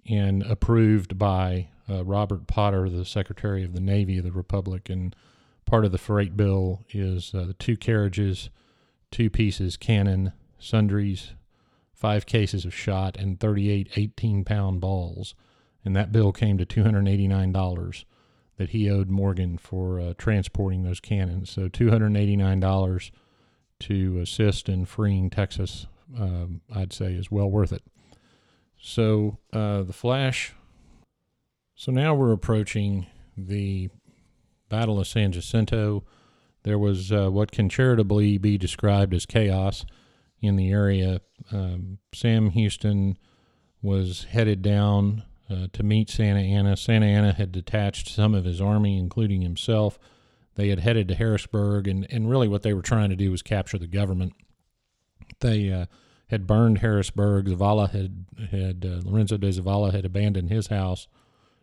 and 0.09 0.43
approved 0.45 1.19
by 1.19 1.69
uh, 1.91 2.05
Robert 2.05 2.47
Potter, 2.47 2.89
the 2.89 3.05
Secretary 3.05 3.63
of 3.63 3.75
the 3.75 3.81
Navy 3.81 4.17
of 4.19 4.25
the 4.25 4.33
Republic, 4.33 4.89
and 4.89 5.15
part 5.71 5.85
of 5.85 5.93
the 5.93 5.99
freight 5.99 6.37
bill 6.37 6.85
is 6.91 7.33
uh, 7.33 7.45
the 7.45 7.55
two 7.55 7.77
carriages, 7.77 8.51
two 9.13 9.31
pieces 9.31 9.77
cannon, 9.77 10.33
sundries, 10.59 11.35
five 11.95 12.27
cases 12.27 12.65
of 12.65 12.75
shot, 12.75 13.17
and 13.17 13.39
38 13.39 13.89
18 13.95 14.45
pound 14.45 14.81
balls. 14.81 15.37
And 15.85 15.95
that 15.95 16.11
bill 16.11 16.33
came 16.33 16.59
to 16.59 16.67
$289 16.67 18.05
that 18.57 18.71
he 18.71 18.91
owed 18.91 19.09
Morgan 19.11 19.57
for 19.59 20.01
uh, 20.01 20.15
transporting 20.19 20.83
those 20.83 20.99
cannons. 20.99 21.51
So 21.51 21.69
$289 21.69 23.11
to 23.79 24.19
assist 24.19 24.69
in 24.69 24.85
freeing 24.87 25.31
Texas, 25.31 25.87
um, 26.19 26.63
I'd 26.75 26.93
say, 26.93 27.13
is 27.13 27.31
well 27.31 27.49
worth 27.49 27.73
it. 27.73 27.85
So 28.77 29.39
uh, 29.53 29.83
the 29.83 29.93
Flash. 29.93 30.53
So 31.77 31.93
now 31.93 32.13
we're 32.15 32.33
approaching 32.33 33.07
the 33.37 33.89
Battle 34.71 34.99
of 34.99 35.07
San 35.07 35.33
Jacinto, 35.33 36.05
there 36.63 36.79
was 36.79 37.13
uh, 37.13 37.29
what 37.31 37.53
can 37.53 37.69
charitably 37.69 38.39
be 38.39 38.57
described 38.57 39.13
as 39.13 39.27
chaos 39.27 39.85
in 40.41 40.57
the 40.57 40.71
area. 40.71 41.21
Um, 41.53 41.99
Sam 42.15 42.51
Houston 42.51 43.19
was 43.83 44.25
headed 44.31 44.63
down 44.63 45.25
uh, 45.51 45.67
to 45.73 45.83
meet 45.83 46.09
Santa 46.09 46.41
Anna. 46.41 46.77
Santa 46.77 47.07
Anna 47.07 47.33
had 47.33 47.53
detached 47.53 48.09
some 48.09 48.35
of 48.35 48.45
his 48.45 48.61
army, 48.61 48.99
including 48.99 49.43
himself. 49.43 49.99
They 50.55 50.69
had 50.69 50.81
headed 50.81 51.09
to 51.09 51.15
Harrisburg, 51.15 51.89
and, 51.89 52.07
and 52.11 52.31
really 52.31 52.49
what 52.49 52.63
they 52.63 52.73
were 52.73 52.83
trying 52.83 53.11
to 53.11 53.17
do 53.17 53.31
was 53.31 53.43
capture 53.43 53.79
the 53.79 53.87
government. 53.87 54.35
They 55.41 55.73
uh, 55.73 55.87
had 56.29 56.47
burned 56.47 56.79
Harrisburg. 56.79 57.47
Zavala 57.47 57.91
had 57.91 58.27
had 58.51 58.85
uh, 58.85 59.09
Lorenzo 59.09 59.37
de 59.37 59.49
Zavala 59.49 59.93
had 59.93 60.05
abandoned 60.05 60.51
his 60.51 60.69
house 60.69 61.09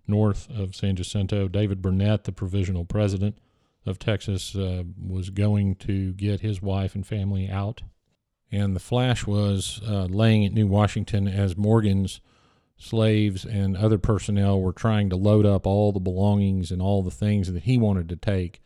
north 0.08 0.50
of 0.50 0.76
San 0.76 0.96
Jacinto. 0.96 1.48
David 1.48 1.82
Burnet, 1.82 2.24
the 2.24 2.32
provisional 2.32 2.86
president 2.86 3.38
of 3.86 4.00
Texas, 4.00 4.56
uh, 4.56 4.84
was 5.02 5.30
going 5.30 5.76
to 5.76 6.13
get 6.13 6.41
his 6.41 6.62
wife 6.62 6.96
and 6.96 7.06
family 7.06 7.50
out. 7.50 7.82
And 8.52 8.76
the 8.76 8.80
flash 8.80 9.28
was 9.28 9.82
uh, 9.86 10.06
laying 10.06 10.46
at 10.46 10.54
New 10.54 10.67
Washington 10.67 11.28
as 11.28 11.58
Morgan's 11.58 12.22
slaves 12.78 13.43
and 13.43 13.76
other 13.76 13.98
personnel 13.98 14.62
were 14.62 14.72
trying 14.72 15.10
to 15.10 15.15
load 15.15 15.46
up 15.46 15.65
all 15.65 15.91
the 15.91 16.00
belongings 16.00 16.72
and 16.72 16.82
all 16.82 17.02
the 17.02 17.12
things 17.12 17.52
that 17.52 17.63
he 17.63 17.78
wanted 17.78 18.08
to 18.10 18.15
take 18.15 18.62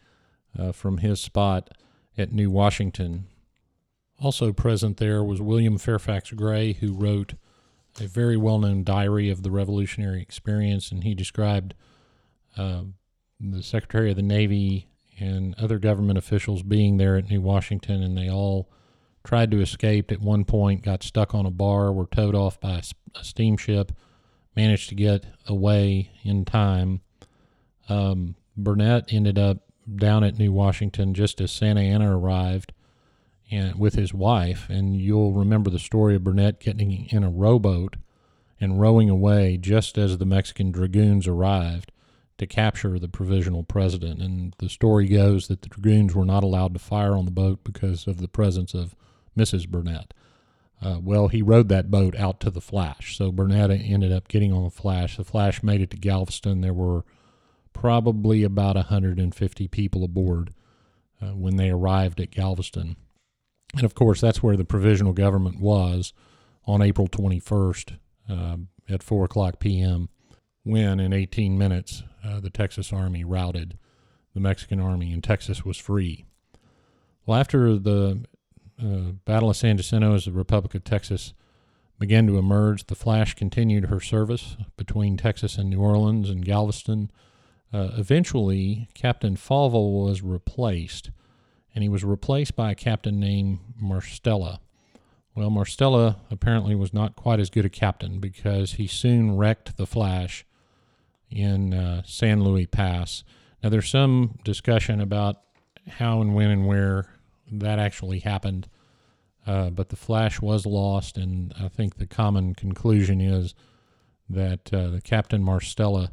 uh, 0.58 0.72
from 0.72 0.98
his 0.98 1.20
spot 1.20 1.70
at 2.18 2.32
New 2.32 2.50
Washington. 2.50 3.26
Also 4.20 4.54
present 4.54 4.98
there 4.98 5.24
was 5.24 5.42
William 5.42 5.78
Fairfax 5.78 6.32
Gray, 6.32 6.74
who 6.74 6.94
wrote 6.94 7.34
a 8.00 8.08
very 8.08 8.38
well 8.38 8.60
known 8.60 8.84
diary 8.84 9.30
of 9.30 9.44
the 9.44 9.52
revolutionary 9.52 10.22
experience, 10.22 10.92
and 10.92 11.04
he 11.04 11.14
described 11.14 11.74
uh, 12.58 12.84
the 13.40 13.64
Secretary 13.64 14.12
of 14.12 14.16
the 14.16 14.22
Navy 14.22 14.88
and 15.20 15.56
other 15.56 15.80
government 15.80 16.18
officials 16.18 16.64
being 16.64 16.98
there 16.98 17.16
at 17.18 17.30
New 17.30 17.42
Washington, 17.42 18.02
and 18.02 18.18
they 18.18 18.30
all 18.30 18.70
tried 19.24 19.52
to 19.52 19.62
escape 19.62 20.12
at 20.12 20.22
one 20.22 20.46
point, 20.46 20.84
got 20.84 21.04
stuck 21.04 21.36
on 21.36 21.46
a 21.46 21.52
bar, 21.52 21.92
were 21.92 22.08
towed 22.08 22.36
off 22.36 22.60
by 22.60 22.72
a, 22.72 22.84
a 23.20 23.24
steamship, 23.24 23.92
managed 24.56 24.90
to 24.90 24.96
get 24.96 25.26
away 25.48 26.12
in 26.24 26.44
time. 26.44 27.02
Um, 27.88 28.36
Burnet 28.58 29.14
ended 29.14 29.38
up 29.38 29.58
down 29.96 30.24
at 30.24 30.38
New 30.38 30.52
Washington 30.52 31.14
just 31.14 31.42
as 31.42 31.52
Santa 31.52 31.82
Anna 31.82 32.18
arrived 32.18 32.74
and 33.52 33.78
with 33.78 33.96
his 33.96 34.14
wife, 34.14 34.68
and 34.70 34.96
you'll 34.96 35.34
remember 35.34 35.70
the 35.70 35.78
story 35.78 36.16
of 36.16 36.24
Burnet 36.24 36.60
getting 36.62 37.08
in 37.12 37.24
a 37.24 37.30
rowboat 37.30 37.98
and 38.60 38.80
rowing 38.80 39.10
away 39.10 39.58
just 39.58 39.98
as 39.98 40.18
the 40.18 40.26
Mexican 40.26 40.72
dragoons 40.72 41.28
arrived 41.28 41.92
to 42.38 42.48
capture 42.48 42.98
the 42.98 43.10
provisional 43.10 43.64
president. 43.64 44.22
And 44.22 44.56
the 44.60 44.70
story 44.70 45.08
goes 45.08 45.48
that 45.48 45.64
the 45.64 45.70
dragoons 45.70 46.16
were 46.16 46.26
not 46.26 46.44
allowed 46.44 46.74
to 46.74 46.80
fire 46.80 47.16
on 47.16 47.26
the 47.26 47.32
boat 47.32 47.64
because 47.64 48.08
of 48.08 48.22
the 48.22 48.28
presence 48.28 48.74
of 48.74 48.96
Mrs. 49.38 49.68
Burnet. 49.68 50.14
Uh, 50.82 50.98
well, 51.00 51.28
he 51.28 51.42
rowed 51.42 51.70
that 51.70 51.92
boat 51.92 52.16
out 52.16 52.40
to 52.40 52.50
the 52.50 52.62
Flash. 52.62 53.18
So 53.18 53.32
Burnet 53.32 53.70
ended 53.70 54.12
up 54.12 54.28
getting 54.28 54.54
on 54.54 54.64
the 54.64 54.72
Flash. 54.72 55.18
The 55.18 55.24
Flash 55.24 55.62
made 55.62 55.82
it 55.82 55.92
to 55.92 55.98
Galveston. 55.98 56.62
There 56.62 56.74
were 56.74 57.04
probably 57.74 58.44
about 58.44 58.76
150 58.76 59.68
people 59.68 60.04
aboard 60.04 60.54
uh, 61.22 61.28
when 61.28 61.58
they 61.58 61.70
arrived 61.70 62.20
at 62.20 62.32
Galveston. 62.32 62.96
And 63.76 63.84
of 63.84 63.96
course, 63.96 64.20
that's 64.22 64.44
where 64.44 64.58
the 64.58 64.66
provisional 64.66 65.14
government 65.14 65.60
was 65.60 66.14
on 66.66 66.82
April 66.82 67.08
21st 67.08 67.98
uh, 68.30 68.58
at 68.90 69.04
4 69.04 69.26
o'clock 69.26 69.60
p.m. 69.60 70.10
when 70.64 71.00
in 71.00 71.14
18 71.14 71.58
minutes 71.58 72.04
uh, 72.24 72.40
the 72.40 72.50
Texas 72.50 72.92
Army 72.92 73.24
routed 73.24 73.78
the 74.34 74.40
Mexican 74.40 74.80
Army 74.80 75.12
and 75.12 75.24
Texas 75.24 75.66
was 75.66 75.78
free. 75.78 76.26
Well, 77.26 77.40
after 77.40 77.78
the 77.78 78.24
uh, 78.82 79.12
Battle 79.26 79.50
of 79.50 79.58
San 79.58 79.78
Jacinto, 79.78 80.16
as 80.16 80.26
the 80.26 80.32
Republic 80.32 80.74
of 80.76 80.84
Texas 80.84 81.34
began 82.00 82.26
to 82.28 82.38
emerge, 82.38 82.88
the 82.88 82.96
Flash 82.96 83.36
continued 83.36 83.86
her 83.86 84.00
service 84.00 84.58
between 84.76 85.18
Texas 85.18 85.58
and 85.58 85.70
New 85.70 85.82
Orleans 85.82 86.30
and 86.30 86.44
Galveston. 86.44 87.12
Uh, 87.72 87.90
eventually, 87.98 88.88
Captain 88.94 89.36
Falvel 89.36 90.04
was 90.04 90.22
replaced, 90.22 91.12
and 91.74 91.84
he 91.84 91.90
was 91.90 92.04
replaced 92.04 92.56
by 92.56 92.72
a 92.72 92.76
captain 92.76 93.20
named 93.20 93.60
Marstella. 93.82 94.60
Well, 95.34 95.50
Marstella 95.50 96.18
apparently 96.30 96.76
was 96.76 96.94
not 96.94 97.16
quite 97.16 97.40
as 97.40 97.50
good 97.50 97.66
a 97.66 97.70
captain 97.70 98.20
because 98.20 98.74
he 98.74 98.88
soon 98.88 99.38
wrecked 99.38 99.78
the 99.78 99.86
Flash 99.86 100.46
in 101.30 101.74
uh, 101.74 102.04
San 102.06 102.44
Luis 102.44 102.68
Pass. 102.70 103.24
Now, 103.64 103.70
there's 103.70 103.90
some 103.90 104.40
discussion 104.44 105.00
about 105.00 105.38
how 105.88 106.22
and 106.22 106.36
when 106.36 106.50
and 106.50 106.68
where 106.68 107.08
that 107.52 107.80
actually 107.80 108.20
happened, 108.20 108.68
uh, 109.48 109.70
but 109.70 109.90
the 109.90 109.96
Flash 109.96 110.42
was 110.42 110.66
lost, 110.66 111.18
and 111.18 111.54
I 111.60 111.70
think 111.70 111.96
the 111.96 112.08
common 112.08 112.54
conclusion 112.54 113.22
is 113.22 113.56
that 114.30 114.74
uh, 114.74 114.90
the 114.90 115.02
Captain 115.02 115.44
Marstella 115.44 116.12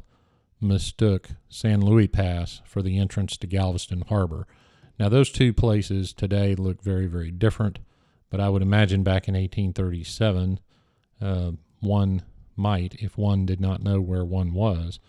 mistook 0.61 1.29
San 1.49 1.81
Luis 1.81 2.09
Pass 2.11 2.61
for 2.65 2.81
the 2.81 2.97
entrance 2.97 3.37
to 3.37 3.47
Galveston 3.47 4.03
Harbor. 4.07 4.47
Now, 4.99 5.07
those 5.07 5.31
two 5.31 5.53
places 5.53 6.11
today 6.11 6.55
look 6.55 6.81
very, 6.81 7.07
very 7.07 7.31
different, 7.31 7.79
but 8.29 8.41
I 8.41 8.49
would 8.49 8.61
imagine 8.61 9.01
back 9.01 9.29
in 9.29 9.33
1837, 9.33 10.59
uh, 11.21 11.51
one 11.79 12.23
might, 12.57 12.95
if 12.95 13.17
one 13.17 13.45
did 13.45 13.61
not 13.61 13.81
know 13.81 14.01
where 14.01 14.25
one 14.25 14.53
was, 14.53 14.99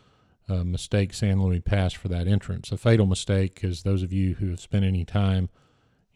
uh, 0.48 0.62
mistake 0.64 1.12
San 1.12 1.42
Luis 1.42 1.62
Pass 1.64 1.92
for 1.92 2.09
that 2.09 2.29
entrance. 2.29 2.70
A 2.70 2.76
fatal 2.76 3.07
mistake, 3.07 3.55
because 3.55 3.83
those 3.83 4.05
of 4.05 4.12
you 4.12 4.35
who 4.37 4.50
have 4.50 4.61
spent 4.61 4.85
any 4.85 5.05
time 5.05 5.48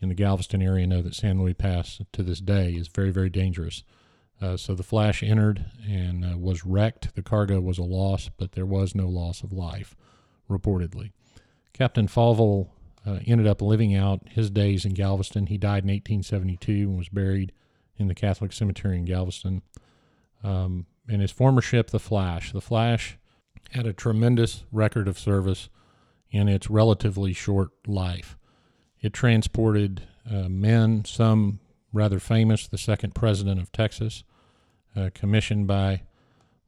in 0.00 0.08
the 0.08 0.14
Galveston 0.14 0.62
area 0.62 0.86
know 0.86 1.02
that 1.02 1.14
San 1.14 1.40
Luis 1.40 1.54
Pass 1.58 2.00
to 2.12 2.22
this 2.22 2.40
day 2.40 2.74
is 2.74 2.86
very, 2.86 3.10
very 3.10 3.30
dangerous. 3.30 3.82
Uh, 4.40 4.56
so 4.56 4.74
the 4.74 4.82
Flash 4.82 5.22
entered 5.22 5.64
and 5.88 6.24
uh, 6.24 6.38
was 6.38 6.64
wrecked. 6.64 7.14
The 7.14 7.22
cargo 7.22 7.60
was 7.60 7.78
a 7.78 7.82
loss, 7.82 8.30
but 8.36 8.52
there 8.52 8.66
was 8.66 8.94
no 8.94 9.08
loss 9.08 9.42
of 9.42 9.52
life, 9.52 9.96
reportedly. 10.48 11.10
Captain 11.72 12.06
Falvel 12.06 12.68
uh, 13.06 13.18
ended 13.26 13.46
up 13.46 13.60
living 13.60 13.94
out 13.94 14.22
his 14.28 14.50
days 14.50 14.84
in 14.84 14.94
Galveston. 14.94 15.46
He 15.46 15.58
died 15.58 15.84
in 15.84 15.90
1872 15.90 16.72
and 16.72 16.98
was 16.98 17.08
buried 17.08 17.52
in 17.96 18.08
the 18.08 18.14
Catholic 18.14 18.52
Cemetery 18.52 18.98
in 18.98 19.04
Galveston. 19.04 19.62
Um, 20.42 20.86
and 21.08 21.20
his 21.20 21.30
former 21.30 21.60
ship, 21.60 21.90
the 21.90 22.00
Flash, 22.00 22.52
the 22.52 22.60
Flash 22.60 23.18
had 23.70 23.86
a 23.86 23.92
tremendous 23.92 24.64
record 24.72 25.08
of 25.08 25.18
service 25.18 25.68
in 26.30 26.48
its 26.48 26.70
relatively 26.70 27.32
short 27.32 27.70
life. 27.86 28.36
It 29.00 29.12
transported 29.12 30.02
uh, 30.30 30.48
men, 30.48 31.04
some 31.04 31.60
rather 31.92 32.18
famous, 32.18 32.66
the 32.66 32.78
second 32.78 33.14
president 33.14 33.60
of 33.60 33.70
Texas, 33.70 34.24
uh, 34.96 35.10
commissioned 35.14 35.66
by 35.66 36.02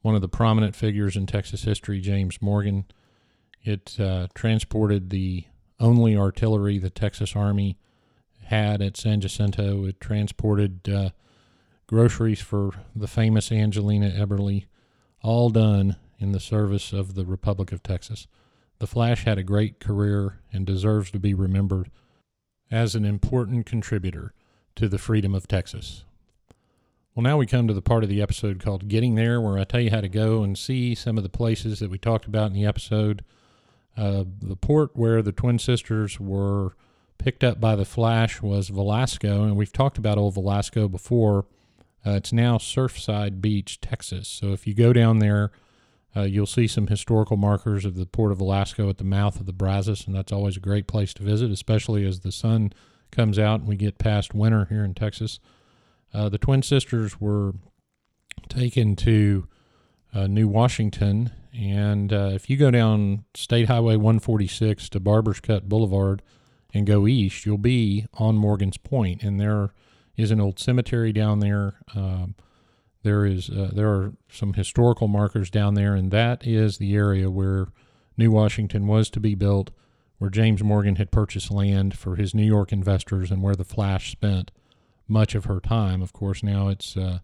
one 0.03 0.15
of 0.15 0.21
the 0.21 0.29
prominent 0.29 0.77
figures 0.77 1.17
in 1.17 1.27
Texas 1.27 1.65
history, 1.65 2.01
James 2.01 2.41
Morgan. 2.41 2.85
It 3.63 3.99
uh, 3.99 4.29
transported 4.35 5.11
the 5.11 5.45
only 5.79 6.17
artillery 6.17 6.79
the 6.79 6.91
Texas 6.91 7.37
Army 7.37 7.79
had 8.45 8.81
at 8.81 8.97
San 8.97 9.21
Jacinto. 9.21 9.85
It 9.85 10.01
transported 10.01 10.89
uh, 10.89 11.11
groceries 11.87 12.41
for 12.41 12.73
the 12.95 13.09
famous 13.09 13.53
Angelina 13.53 14.11
Eberly, 14.11 14.67
all 15.23 15.51
done 15.51 15.97
in 16.19 16.33
the 16.33 16.41
service 16.41 16.93
of 16.93 17.15
the 17.15 17.27
Republic 17.27 17.73
of 17.73 17.83
Texas. 17.83 18.27
The 18.79 18.87
Flash 18.87 19.25
had 19.25 19.39
a 19.39 19.43
great 19.43 19.81
career 19.81 20.41
and 20.53 20.67
deserves 20.67 21.11
to 21.11 21.19
be 21.19 21.35
remembered 21.35 21.91
as 22.71 22.95
an 22.95 23.05
important 23.05 23.67
contributor 23.67 24.33
to 24.75 24.89
the 24.89 24.99
freedom 24.99 25.35
of 25.35 25.49
Texas. 25.49 26.05
Well, 27.15 27.23
now 27.23 27.39
we 27.39 27.47
come 27.47 27.67
to 27.67 27.75
the 27.75 27.81
part 27.81 28.03
of 28.03 28.11
the 28.11 28.21
episode 28.21 28.63
called 28.63 28.89
Getting 28.89 29.15
There, 29.15 29.41
where 29.41 29.59
I 29.59 29.65
tell 29.65 29.81
you 29.81 29.91
how 29.91 30.03
to 30.03 30.09
go 30.09 30.43
and 30.43 30.59
see 30.59 30.95
some 30.95 31.17
of 31.17 31.23
the 31.23 31.31
places 31.31 31.79
that 31.79 31.91
we 31.91 31.97
talked 31.97 32.27
about 32.27 32.49
in 32.49 32.53
the 32.53 32.67
episode. 32.67 33.25
Uh, 33.97 34.25
the 34.41 34.57
port 34.57 34.91
where 34.95 35.23
the 35.23 35.33
twin 35.33 35.59
sisters 35.59 36.21
were 36.21 36.77
picked 37.19 37.43
up 37.43 37.61
by 37.61 37.75
the 37.75 37.85
Flash 37.85 38.43
was 38.43 38.69
Velasco, 38.69 39.45
and 39.45 39.57
we've 39.57 39.73
talked 39.73 39.99
about 39.99 40.19
old 40.19 40.35
Velasco 40.35 40.89
before. 40.89 41.47
Uh, 42.05 42.13
it's 42.13 42.33
now 42.33 42.59
Surfside 42.59 43.41
Beach, 43.41 43.81
Texas. 43.81 44.29
So 44.29 44.53
if 44.53 44.67
you 44.67 44.75
go 44.75 44.93
down 44.93 45.19
there, 45.19 45.51
uh, 46.15 46.23
you'll 46.23 46.47
see 46.47 46.67
some 46.67 46.87
historical 46.87 47.37
markers 47.37 47.85
of 47.85 47.97
the 47.97 48.07
port 48.07 48.33
of 48.33 48.39
Velasco 48.39 48.89
at 48.89 48.99
the 48.99 49.05
mouth 49.05 49.41
of 49.41 49.47
the 49.47 49.53
Brazos, 49.53 50.07
and 50.07 50.15
that's 50.15 50.33
always 50.33 50.57
a 50.57 50.61
great 50.61 50.87
place 50.87 51.13
to 51.15 51.23
visit, 51.23 51.51
especially 51.51 52.07
as 52.07 52.21
the 52.21 52.33
sun 52.33 52.73
comes 53.11 53.39
out 53.39 53.61
and 53.61 53.69
we 53.69 53.77
get 53.77 53.99
past 53.99 54.35
winter 54.35 54.67
here 54.67 54.85
in 54.85 54.95
Texas. 54.95 55.41
Uh, 56.15 56.29
the 56.29 56.39
twin 56.39 56.63
sisters 56.63 57.21
were 57.21 57.55
taken 58.49 58.97
to 58.97 59.47
uh, 60.17 60.27
New 60.27 60.49
Washington, 60.49 61.31
and 61.53 62.11
uh, 62.11 62.31
if 62.33 62.49
you 62.49 62.57
go 62.57 62.71
down 62.71 63.25
State 63.35 63.69
Highway 63.69 63.97
146 63.97 64.89
to 64.91 65.01
Barbers 65.01 65.41
Cut 65.41 65.69
Boulevard 65.69 66.23
and 66.73 66.87
go 66.87 67.07
east, 67.07 67.45
you'll 67.45 67.59
be 67.59 68.07
on 68.15 68.37
Morgan's 68.37 68.79
Point, 68.79 69.23
and 69.23 69.39
there 69.39 69.75
is 70.17 70.31
an 70.31 70.41
old 70.41 70.59
cemetery 70.59 71.13
down 71.13 71.41
there. 71.41 71.75
Um, 71.95 72.35
there 73.03 73.27
is 73.27 73.51
uh, 73.51 73.71
there 73.75 73.91
are 73.91 74.15
some 74.31 74.55
historical 74.55 75.07
markers 75.07 75.51
down 75.51 75.75
there, 75.75 75.95
and 75.95 76.11
that 76.13 76.47
is 76.47 76.79
the 76.79 76.95
area 76.97 77.31
where 77.31 77.69
New 78.17 78.31
Washington 78.31 78.87
was 78.87 79.11
to 79.11 79.21
be 79.21 79.35
built, 79.35 79.71
where 80.17 80.31
James 80.31 80.65
Morgan 80.65 80.97
had 80.97 81.11
purchased 81.11 81.51
land 81.51 81.97
for 81.97 82.17
his 82.17 82.35
New 82.35 82.47
York 82.47 82.73
investors, 82.73 83.31
and 83.31 83.43
where 83.43 83.55
the 83.55 83.65
Flash 83.65 84.13
spent 84.13 84.51
much 85.07 85.35
of 85.35 85.45
her 85.45 85.61
time. 85.61 86.01
Of 86.01 86.15
course, 86.15 86.43
now 86.43 86.69
it's 86.69 86.97
uh, 86.97 87.19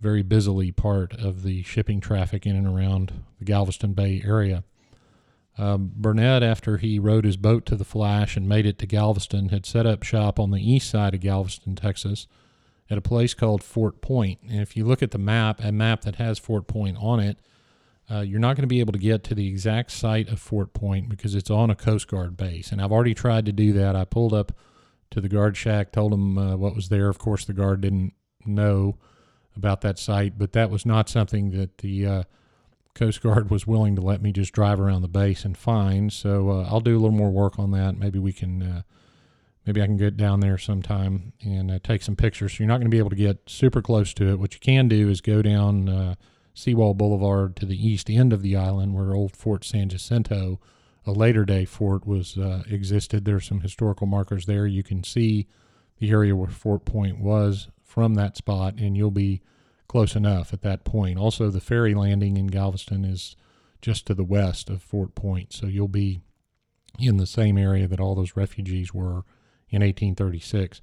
very 0.00 0.22
busily 0.22 0.72
part 0.72 1.14
of 1.14 1.42
the 1.42 1.62
shipping 1.62 2.00
traffic 2.00 2.46
in 2.46 2.56
and 2.56 2.66
around 2.66 3.12
the 3.38 3.44
Galveston 3.44 3.92
Bay 3.92 4.22
area. 4.24 4.64
Um, 5.58 5.92
Burnet, 5.96 6.42
after 6.42 6.76
he 6.76 6.98
rowed 6.98 7.24
his 7.24 7.38
boat 7.38 7.64
to 7.66 7.76
the 7.76 7.84
Flash 7.84 8.36
and 8.36 8.48
made 8.48 8.66
it 8.66 8.78
to 8.80 8.86
Galveston, 8.86 9.48
had 9.48 9.64
set 9.64 9.86
up 9.86 10.02
shop 10.02 10.38
on 10.38 10.50
the 10.50 10.60
east 10.60 10.90
side 10.90 11.14
of 11.14 11.20
Galveston, 11.20 11.76
Texas 11.76 12.26
at 12.90 12.98
a 12.98 13.02
place 13.02 13.34
called 13.34 13.62
Fort 13.62 14.00
Point. 14.00 14.38
And 14.48 14.60
if 14.60 14.76
you 14.76 14.84
look 14.84 15.02
at 15.02 15.10
the 15.10 15.18
map, 15.18 15.62
a 15.64 15.72
map 15.72 16.02
that 16.02 16.16
has 16.16 16.38
Fort 16.38 16.66
Point 16.66 16.98
on 17.00 17.20
it, 17.20 17.38
uh, 18.10 18.20
you're 18.20 18.38
not 18.38 18.54
going 18.54 18.62
to 18.62 18.68
be 18.68 18.80
able 18.80 18.92
to 18.92 18.98
get 18.98 19.24
to 19.24 19.34
the 19.34 19.48
exact 19.48 19.90
site 19.90 20.28
of 20.28 20.38
Fort 20.38 20.72
Point 20.72 21.08
because 21.08 21.34
it's 21.34 21.50
on 21.50 21.70
a 21.70 21.74
Coast 21.74 22.06
Guard 22.06 22.36
base. 22.36 22.70
And 22.70 22.80
I've 22.80 22.92
already 22.92 23.14
tried 23.14 23.46
to 23.46 23.52
do 23.52 23.72
that. 23.72 23.96
I 23.96 24.04
pulled 24.04 24.34
up 24.34 24.52
to 25.10 25.20
the 25.20 25.28
guard 25.28 25.56
shack, 25.56 25.90
told 25.90 26.12
them 26.12 26.38
uh, 26.38 26.56
what 26.56 26.76
was 26.76 26.88
there. 26.88 27.08
Of 27.08 27.18
course, 27.18 27.44
the 27.44 27.52
guard 27.52 27.80
didn't 27.80 28.12
know 28.44 28.98
about 29.56 29.80
that 29.82 29.98
site, 29.98 30.38
but 30.38 30.52
that 30.52 30.70
was 30.70 30.84
not 30.84 31.08
something 31.08 31.50
that 31.50 31.78
the 31.78 32.06
uh, 32.06 32.22
Coast 32.94 33.22
Guard 33.22 33.50
was 33.50 33.66
willing 33.66 33.94
to 33.96 34.02
let 34.02 34.22
me 34.22 34.32
just 34.32 34.52
drive 34.52 34.80
around 34.80 35.02
the 35.02 35.08
base 35.08 35.44
and 35.44 35.56
find. 35.56 36.12
So 36.12 36.50
uh, 36.50 36.68
I'll 36.70 36.80
do 36.80 36.96
a 36.96 37.00
little 37.00 37.10
more 37.10 37.30
work 37.30 37.58
on 37.58 37.70
that. 37.72 37.96
Maybe 37.96 38.18
we 38.18 38.32
can 38.32 38.62
uh, 38.62 38.82
maybe 39.66 39.82
I 39.82 39.86
can 39.86 39.96
get 39.96 40.16
down 40.16 40.40
there 40.40 40.58
sometime 40.58 41.32
and 41.44 41.70
uh, 41.70 41.78
take 41.82 42.02
some 42.02 42.16
pictures. 42.16 42.52
So 42.52 42.58
you're 42.60 42.68
not 42.68 42.78
going 42.78 42.90
to 42.90 42.94
be 42.94 42.98
able 42.98 43.10
to 43.10 43.16
get 43.16 43.48
super 43.48 43.82
close 43.82 44.14
to 44.14 44.30
it. 44.30 44.38
What 44.38 44.54
you 44.54 44.60
can 44.60 44.88
do 44.88 45.10
is 45.10 45.20
go 45.20 45.42
down 45.42 45.88
uh, 45.88 46.14
Seawall 46.54 46.94
Boulevard 46.94 47.56
to 47.56 47.66
the 47.66 47.76
east 47.76 48.08
end 48.08 48.32
of 48.32 48.42
the 48.42 48.56
island 48.56 48.94
where 48.94 49.14
old 49.14 49.36
Fort 49.36 49.64
San 49.64 49.88
Jacinto, 49.88 50.58
a 51.04 51.12
later 51.12 51.44
day 51.44 51.64
fort, 51.66 52.06
was 52.06 52.38
uh, 52.38 52.62
existed. 52.68 53.24
There's 53.24 53.46
some 53.46 53.60
historical 53.60 54.06
markers 54.06 54.46
there. 54.46 54.66
You 54.66 54.82
can 54.82 55.04
see 55.04 55.46
the 55.98 56.10
area 56.10 56.34
where 56.34 56.48
Fort 56.48 56.84
Point 56.84 57.18
was 57.18 57.68
from 57.86 58.14
that 58.14 58.36
spot, 58.36 58.74
and 58.78 58.96
you'll 58.96 59.10
be 59.10 59.40
close 59.88 60.16
enough 60.16 60.52
at 60.52 60.62
that 60.62 60.84
point. 60.84 61.18
Also, 61.18 61.48
the 61.48 61.60
ferry 61.60 61.94
landing 61.94 62.36
in 62.36 62.48
Galveston 62.48 63.04
is 63.04 63.36
just 63.80 64.06
to 64.06 64.14
the 64.14 64.24
west 64.24 64.68
of 64.68 64.82
Fort 64.82 65.14
Point, 65.14 65.52
so 65.52 65.66
you'll 65.66 65.88
be 65.88 66.20
in 66.98 67.16
the 67.16 67.26
same 67.26 67.56
area 67.56 67.86
that 67.86 68.00
all 68.00 68.14
those 68.14 68.36
refugees 68.36 68.92
were 68.92 69.24
in 69.70 69.82
1836. 69.82 70.82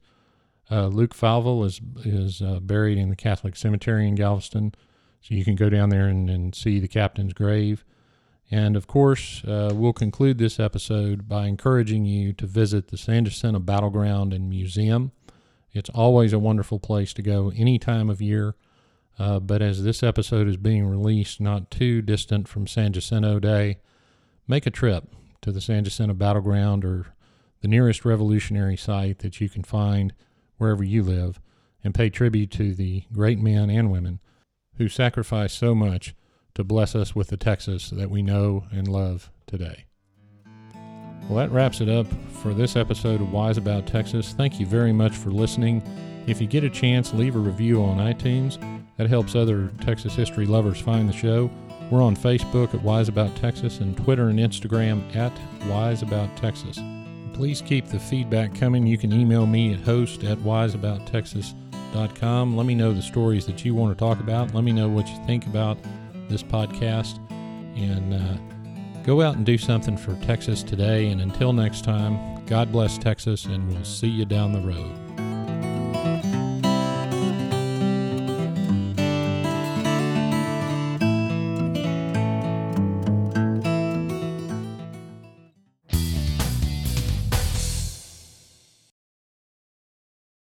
Uh, 0.71 0.87
Luke 0.87 1.13
Falvel 1.13 1.65
is 1.65 1.81
is 2.05 2.41
uh, 2.41 2.59
buried 2.61 2.97
in 2.97 3.09
the 3.09 3.15
Catholic 3.15 3.55
Cemetery 3.55 4.07
in 4.07 4.15
Galveston, 4.15 4.73
so 5.21 5.35
you 5.35 5.43
can 5.43 5.55
go 5.55 5.69
down 5.69 5.89
there 5.89 6.07
and, 6.07 6.29
and 6.29 6.55
see 6.55 6.79
the 6.79 6.87
captain's 6.87 7.33
grave. 7.33 7.83
And 8.49 8.75
of 8.75 8.87
course, 8.87 9.43
uh, 9.45 9.71
we'll 9.73 9.93
conclude 9.93 10.37
this 10.37 10.59
episode 10.59 11.27
by 11.27 11.47
encouraging 11.47 12.05
you 12.05 12.33
to 12.33 12.45
visit 12.45 12.87
the 12.87 12.97
San 12.97 13.25
Jacinto 13.25 13.59
Battleground 13.59 14.33
and 14.33 14.49
Museum. 14.49 15.11
It's 15.73 15.89
always 15.89 16.33
a 16.33 16.39
wonderful 16.39 16.79
place 16.79 17.13
to 17.13 17.21
go 17.21 17.51
any 17.55 17.79
time 17.79 18.09
of 18.09 18.21
year. 18.21 18.55
Uh, 19.19 19.39
but 19.39 19.62
as 19.62 19.83
this 19.83 20.01
episode 20.03 20.47
is 20.47 20.57
being 20.57 20.86
released 20.86 21.39
not 21.39 21.69
too 21.69 22.01
distant 22.01 22.47
from 22.47 22.67
San 22.67 22.93
Jacinto 22.93 23.39
Day, 23.39 23.79
make 24.47 24.65
a 24.65 24.71
trip 24.71 25.05
to 25.41 25.51
the 25.51 25.62
San 25.62 25.83
Jacinto 25.83 26.13
Battleground 26.13 26.83
or 26.83 27.07
the 27.62 27.67
nearest 27.67 28.05
revolutionary 28.05 28.75
site 28.75 29.19
that 29.19 29.39
you 29.39 29.49
can 29.49 29.63
find 29.63 30.13
wherever 30.57 30.83
you 30.83 31.01
live, 31.03 31.39
and 31.83 31.93
pay 31.93 32.09
tribute 32.09 32.51
to 32.51 32.73
the 32.73 33.03
great 33.12 33.39
men 33.39 33.69
and 33.69 33.91
women 33.91 34.19
who 34.77 34.88
sacrificed 34.88 35.57
so 35.57 35.73
much 35.75 36.15
to 36.55 36.63
bless 36.63 36.95
us 36.95 37.15
with 37.15 37.27
the 37.27 37.38
Texas 37.38 37.89
that 37.89 38.09
we 38.09 38.21
know 38.21 38.65
and 38.71 38.88
love 38.88 39.31
today. 39.47 39.86
Well, 41.29 41.38
that 41.38 41.51
wraps 41.51 41.79
it 41.81 41.89
up 41.89 42.07
for 42.41 42.53
this 42.53 42.75
episode 42.75 43.21
of 43.21 43.31
Wise 43.31 43.57
About 43.57 43.88
Texas. 43.88 44.33
Thank 44.33 44.59
you 44.59 44.65
very 44.65 44.91
much 44.91 45.15
for 45.15 45.31
listening. 45.31 45.81
If 46.27 46.41
you 46.41 46.47
get 46.47 46.63
a 46.63 46.69
chance, 46.69 47.13
leave 47.13 47.36
a 47.36 47.39
review 47.39 47.83
on 47.83 47.97
iTunes. 47.97 48.57
That 48.97 49.09
helps 49.09 49.36
other 49.36 49.71
Texas 49.81 50.13
history 50.13 50.45
lovers 50.45 50.79
find 50.79 51.09
the 51.09 51.13
show. 51.13 51.49
We're 51.89 52.03
on 52.03 52.15
Facebook 52.15 52.73
at 52.73 52.81
Wise 52.81 53.09
About 53.09 53.36
Texas 53.36 53.79
and 53.79 53.97
Twitter 53.97 54.29
and 54.29 54.39
Instagram 54.39 55.13
at 55.15 55.33
Wise 55.67 56.01
About 56.01 56.36
Texas. 56.38 56.79
Please 57.33 57.62
keep 57.62 57.88
the 57.88 57.99
feedback 57.99 58.55
coming. 58.55 58.86
You 58.86 58.97
can 58.97 59.12
email 59.12 59.45
me 59.45 59.73
at 59.73 59.81
host 59.81 60.23
at 60.23 60.38
wiseabouttexas.com. 60.39 62.55
Let 62.55 62.65
me 62.65 62.75
know 62.75 62.93
the 62.93 63.01
stories 63.01 63.45
that 63.47 63.65
you 63.65 63.75
want 63.75 63.97
to 63.97 63.99
talk 63.99 64.19
about. 64.19 64.53
Let 64.53 64.63
me 64.63 64.71
know 64.71 64.88
what 64.88 65.07
you 65.07 65.17
think 65.25 65.47
about 65.47 65.77
this 66.29 66.43
podcast. 66.43 67.19
And 67.75 68.13
uh, 68.13 68.38
Go 69.03 69.21
out 69.21 69.35
and 69.35 69.45
do 69.45 69.57
something 69.57 69.97
for 69.97 70.15
Texas 70.25 70.63
today. 70.63 71.09
And 71.09 71.21
until 71.21 71.51
next 71.51 71.83
time, 71.83 72.43
God 72.45 72.71
bless 72.71 72.97
Texas, 72.97 73.45
and 73.45 73.67
we'll 73.67 73.83
see 73.83 74.07
you 74.07 74.25
down 74.25 74.53
the 74.53 74.61
road. 74.61 75.02